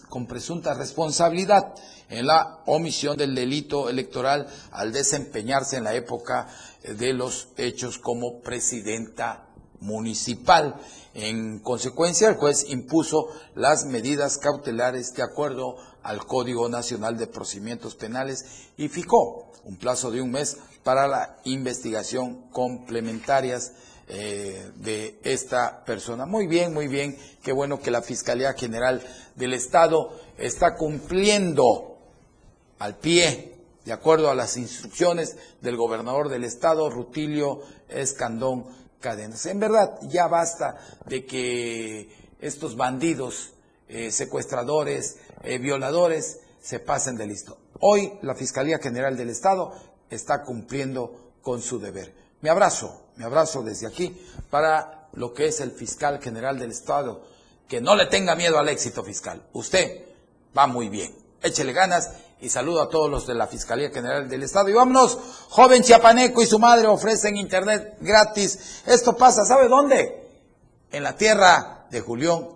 [0.09, 1.73] con presunta responsabilidad
[2.09, 6.47] en la omisión del delito electoral al desempeñarse en la época
[6.83, 9.47] eh, de los hechos como presidenta
[9.79, 10.75] municipal.
[11.13, 17.95] En consecuencia, el juez impuso las medidas cautelares de acuerdo al Código Nacional de Procedimientos
[17.95, 18.45] Penales
[18.77, 23.73] y fijó un plazo de un mes para la investigación complementarias
[24.07, 26.25] eh, de esta persona.
[26.25, 27.17] Muy bien, muy bien.
[27.43, 29.03] Qué bueno que la Fiscalía General
[29.35, 31.96] del Estado está cumpliendo
[32.79, 33.55] al pie,
[33.85, 38.65] de acuerdo a las instrucciones del gobernador del Estado, Rutilio Escandón
[38.99, 39.45] Cadenas.
[39.45, 42.09] En verdad, ya basta de que
[42.39, 43.53] estos bandidos,
[43.87, 47.57] eh, secuestradores, eh, violadores, se pasen de listo.
[47.79, 49.73] Hoy la Fiscalía General del Estado
[50.09, 52.13] está cumpliendo con su deber.
[52.41, 57.23] Me abrazo, me abrazo desde aquí para lo que es el fiscal general del Estado.
[57.67, 59.43] Que no le tenga miedo al éxito fiscal.
[59.53, 60.05] Usted
[60.57, 61.13] va muy bien.
[61.41, 64.69] Échele ganas y saludo a todos los de la Fiscalía General del Estado.
[64.69, 65.17] Y vámonos,
[65.49, 68.81] joven chiapaneco y su madre ofrecen internet gratis.
[68.85, 70.29] Esto pasa, ¿sabe dónde?
[70.91, 72.49] En la tierra de Julián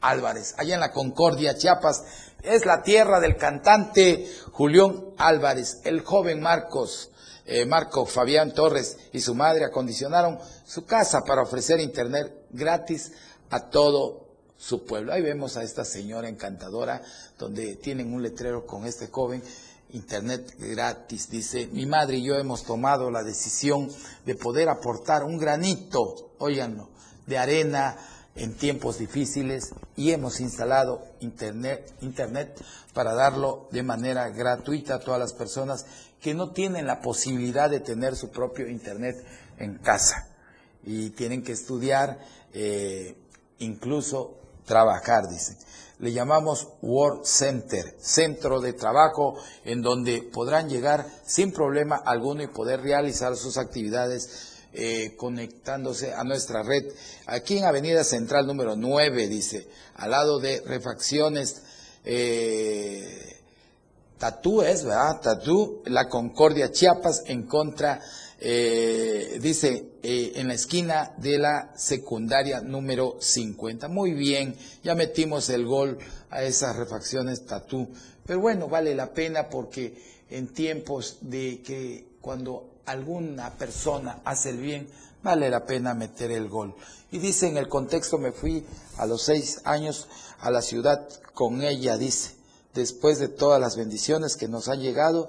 [0.00, 2.04] Álvarez, allá en la Concordia, Chiapas.
[2.42, 7.10] Es la tierra del cantante Julián Álvarez, el joven Marcos.
[7.44, 13.12] eh, Marco Fabián Torres y su madre acondicionaron su casa para ofrecer internet gratis
[13.50, 15.12] a todo su pueblo.
[15.12, 17.02] Ahí vemos a esta señora encantadora,
[17.42, 19.42] donde tienen un letrero con este joven,
[19.90, 21.28] internet gratis.
[21.28, 23.90] Dice, mi madre y yo hemos tomado la decisión
[24.24, 26.88] de poder aportar un granito, óiganlo,
[27.26, 27.96] de arena
[28.34, 32.58] en tiempos difíciles y hemos instalado internet, internet
[32.94, 35.84] para darlo de manera gratuita a todas las personas
[36.20, 39.16] que no tienen la posibilidad de tener su propio internet
[39.58, 40.28] en casa
[40.84, 42.18] y tienen que estudiar,
[42.54, 43.16] eh,
[43.58, 45.56] incluso trabajar, dicen.
[46.02, 52.48] Le llamamos Work Center, centro de trabajo en donde podrán llegar sin problema alguno y
[52.48, 56.92] poder realizar sus actividades eh, conectándose a nuestra red.
[57.26, 61.62] Aquí en Avenida Central número 9, dice, al lado de refacciones.
[62.04, 63.36] Eh,
[64.18, 65.20] Tatú es, ¿verdad?
[65.20, 68.00] Tatú, la Concordia Chiapas en contra,
[68.44, 73.86] eh, dice, eh, en la esquina de la secundaria número 50.
[73.86, 77.88] Muy bien, ya metimos el gol a esas refacciones Tatú.
[78.26, 84.58] Pero bueno, vale la pena porque en tiempos de que cuando alguna persona hace el
[84.58, 84.88] bien,
[85.22, 86.74] vale la pena meter el gol.
[87.12, 88.66] Y dice, en el contexto me fui
[88.96, 90.08] a los seis años
[90.40, 92.42] a la ciudad con ella, dice
[92.74, 95.28] después de todas las bendiciones que nos han llegado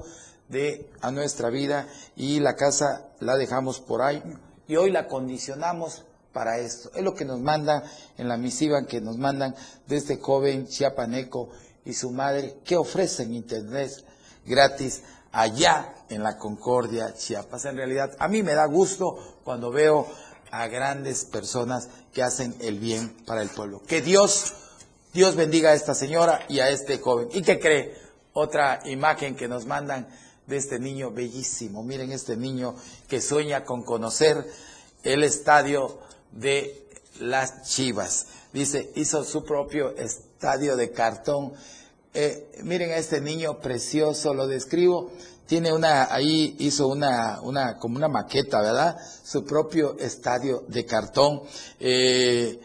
[0.50, 4.22] de a nuestra vida y la casa la dejamos por ahí
[4.68, 6.91] y hoy la condicionamos para esto.
[6.96, 7.84] Es lo que nos mandan
[8.18, 9.56] en la misiva que nos mandan
[9.88, 11.50] de este joven chiapaneco
[11.86, 13.91] y su madre que ofrecen internet
[14.46, 17.66] gratis allá en la Concordia, Chiapas.
[17.66, 20.08] En realidad, a mí me da gusto cuando veo
[20.52, 23.82] a grandes personas que hacen el bien para el pueblo.
[23.88, 24.54] Que Dios
[25.14, 27.30] Dios bendiga a esta señora y a este joven.
[27.34, 27.94] ¿Y qué cree?
[28.34, 30.08] Otra imagen que nos mandan
[30.48, 31.84] de este niño bellísimo.
[31.84, 32.76] Miren este niño
[33.08, 34.46] que sueña con conocer
[35.04, 36.00] el estadio
[36.32, 36.88] de
[37.20, 38.28] las Chivas.
[38.52, 41.54] Dice, hizo su propio estadio de cartón.
[42.14, 45.12] Eh, miren a este niño precioso, lo describo.
[45.46, 48.98] Tiene una, ahí hizo una, una, como una maqueta, ¿verdad?
[49.24, 51.41] Su propio estadio de cartón.
[51.80, 52.60] Eh,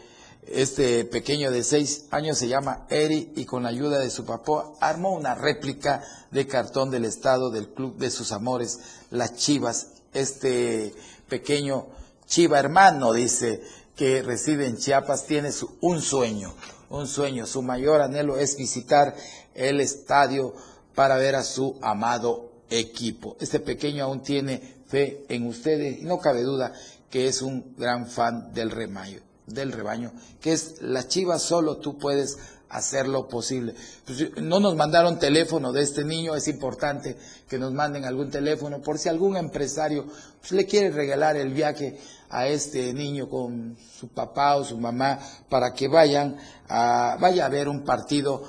[0.51, 4.71] este pequeño de seis años se llama Eri y con la ayuda de su papá
[4.79, 8.79] armó una réplica de cartón del estado del club de sus amores,
[9.11, 9.87] las Chivas.
[10.13, 10.93] Este
[11.27, 11.87] pequeño
[12.25, 13.61] Chiva hermano, dice,
[13.95, 15.49] que reside en Chiapas, tiene
[15.81, 16.53] un sueño,
[16.89, 17.45] un sueño.
[17.45, 19.15] Su mayor anhelo es visitar
[19.53, 20.53] el estadio
[20.95, 23.35] para ver a su amado equipo.
[23.39, 26.73] Este pequeño aún tiene fe en ustedes y no cabe duda
[27.09, 31.97] que es un gran fan del remayo del rebaño, que es la chiva, solo tú
[31.97, 32.37] puedes
[32.69, 33.73] hacer lo posible.
[34.05, 38.81] Pues, no nos mandaron teléfono de este niño, es importante que nos manden algún teléfono
[38.81, 40.05] por si algún empresario
[40.39, 45.19] pues, le quiere regalar el viaje a este niño con su papá o su mamá
[45.49, 46.37] para que vayan
[46.67, 48.43] a, vaya a ver un partido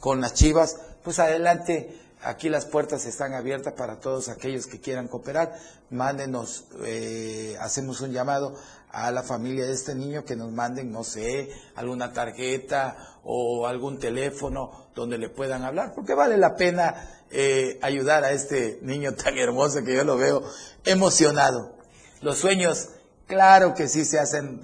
[0.00, 5.08] con las chivas, pues adelante, Aquí las puertas están abiertas para todos aquellos que quieran
[5.08, 5.56] cooperar.
[5.90, 8.54] Mándenos, eh, hacemos un llamado
[8.92, 13.98] a la familia de este niño que nos manden, no sé, alguna tarjeta o algún
[13.98, 19.38] teléfono donde le puedan hablar, porque vale la pena eh, ayudar a este niño tan
[19.38, 20.42] hermoso que yo lo veo
[20.84, 21.74] emocionado.
[22.20, 22.90] Los sueños,
[23.26, 24.60] claro que sí se hacen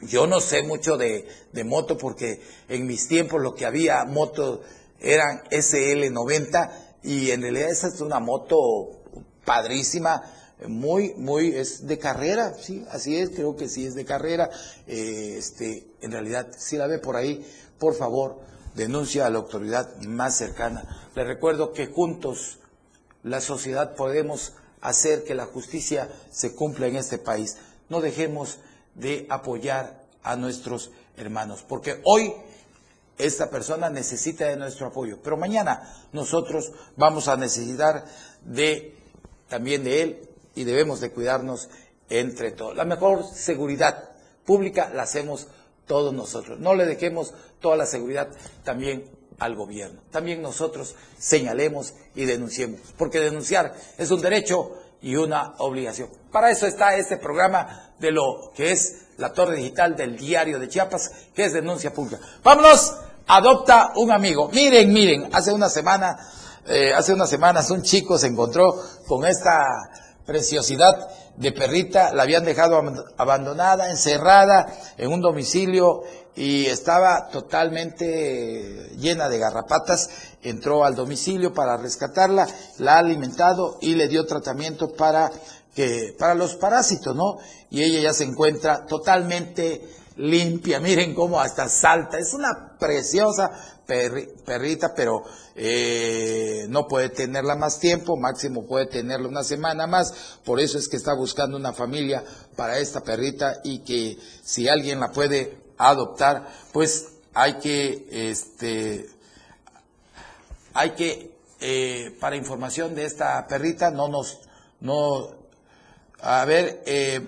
[0.00, 4.62] yo no sé mucho de, de moto porque en mis tiempos lo que había moto
[5.00, 6.70] eran SL90
[7.02, 8.98] y en realidad esa es una moto
[9.44, 10.22] padrísima,
[10.66, 14.50] muy, muy, es de carrera, sí, así es, creo que sí es de carrera.
[14.86, 17.46] Eh, este, en realidad, si la ve por ahí,
[17.78, 18.40] por favor,
[18.74, 21.10] denuncia a la autoridad más cercana.
[21.14, 22.58] Le recuerdo que juntos,
[23.22, 27.56] la sociedad, podemos hacer que la justicia se cumpla en este país.
[27.88, 28.58] No dejemos
[28.98, 32.34] de apoyar a nuestros hermanos, porque hoy
[33.16, 38.04] esta persona necesita de nuestro apoyo, pero mañana nosotros vamos a necesitar
[38.44, 38.94] de
[39.48, 41.68] también de él y debemos de cuidarnos
[42.08, 42.76] entre todos.
[42.76, 44.10] La mejor seguridad
[44.44, 45.48] pública la hacemos
[45.86, 46.60] todos nosotros.
[46.60, 48.28] No le dejemos toda la seguridad
[48.62, 50.00] también al gobierno.
[50.10, 56.08] También nosotros señalemos y denunciemos, porque denunciar es un derecho y una obligación.
[56.32, 60.68] Para eso está este programa de lo que es la torre digital del diario de
[60.68, 62.20] Chiapas, que es denuncia pública.
[62.42, 62.94] Vámonos,
[63.26, 64.48] adopta un amigo.
[64.52, 66.16] Miren, miren, hace una semana,
[66.66, 68.74] eh, hace unas semanas un chico se encontró
[69.06, 69.64] con esta
[70.26, 71.08] preciosidad
[71.38, 72.82] de perrita, la habían dejado
[73.16, 74.66] abandonada, encerrada
[74.96, 76.02] en un domicilio
[76.34, 80.10] y estaba totalmente llena de garrapatas.
[80.42, 82.46] Entró al domicilio para rescatarla,
[82.78, 85.30] la ha alimentado y le dio tratamiento para
[85.74, 87.38] que para los parásitos, ¿no?
[87.70, 89.80] Y ella ya se encuentra totalmente
[90.16, 90.80] limpia.
[90.80, 92.18] Miren cómo hasta salta.
[92.18, 93.50] Es una preciosa
[93.88, 95.22] perrita, pero
[95.56, 100.88] eh, no puede tenerla más tiempo, máximo puede tenerla una semana más, por eso es
[100.88, 102.22] que está buscando una familia
[102.54, 109.08] para esta perrita y que si alguien la puede adoptar, pues hay que, este,
[110.74, 114.38] hay que, eh, para información de esta perrita, no nos,
[114.80, 115.30] no,
[116.20, 117.26] a ver, eh,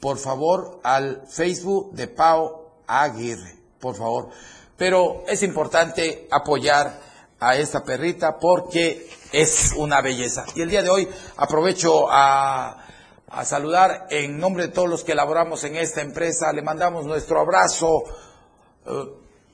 [0.00, 4.30] por favor, al Facebook de Pau Aguirre, por favor
[4.84, 7.00] pero es importante apoyar
[7.40, 10.44] a esta perrita porque es una belleza.
[10.54, 11.08] Y el día de hoy
[11.38, 12.84] aprovecho a,
[13.44, 18.02] saludar en nombre de todos los que elaboramos en esta empresa, le mandamos nuestro abrazo,
[18.84, 18.90] eh,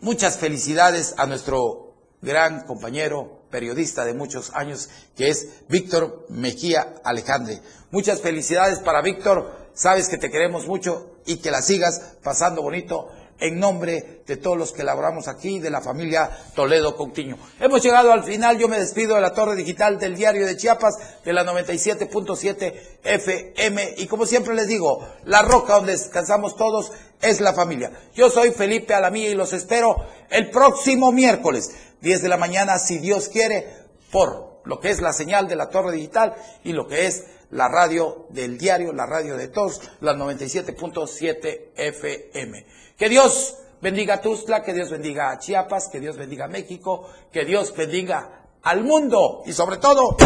[0.01, 7.63] muchas felicidades a nuestro gran compañero periodista de muchos años, que es Víctor Mejía Alejandre.
[7.93, 13.11] Muchas felicidades para Víctor, sabes que te queremos mucho y que la sigas pasando bonito
[13.41, 17.39] en nombre de todos los que laboramos aquí, de la familia Toledo Coutinho.
[17.59, 20.95] Hemos llegado al final, yo me despido de la torre digital del diario de Chiapas,
[21.25, 27.41] de la 97.7 FM, y como siempre les digo, la roca donde descansamos todos es
[27.41, 27.93] la familia.
[28.15, 29.97] Yo soy Felipe Alamía y los espero
[30.31, 31.71] el próximo miércoles,
[32.01, 33.67] 10 de la mañana, si Dios quiere,
[34.13, 36.35] por lo que es la señal de la torre digital
[36.65, 42.67] y lo que es la radio del diario, la radio de todos, la 97.7 FM.
[43.01, 47.09] Que Dios bendiga a Tuzla, que Dios bendiga a Chiapas, que Dios bendiga a México,
[47.33, 50.19] que Dios bendiga al mundo y sobre todo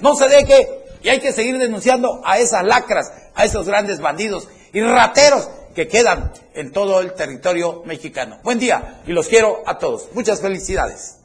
[0.00, 0.66] no se deje
[1.02, 5.88] y hay que seguir denunciando a esas lacras, a esos grandes bandidos y rateros que
[5.88, 8.38] quedan en todo el territorio mexicano.
[8.42, 10.08] Buen día y los quiero a todos.
[10.14, 11.18] Muchas felicidades.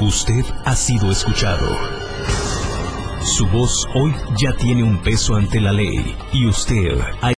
[0.00, 1.66] Usted ha sido escuchado.
[3.24, 7.32] Su voz hoy ya tiene un peso ante la ley y usted ha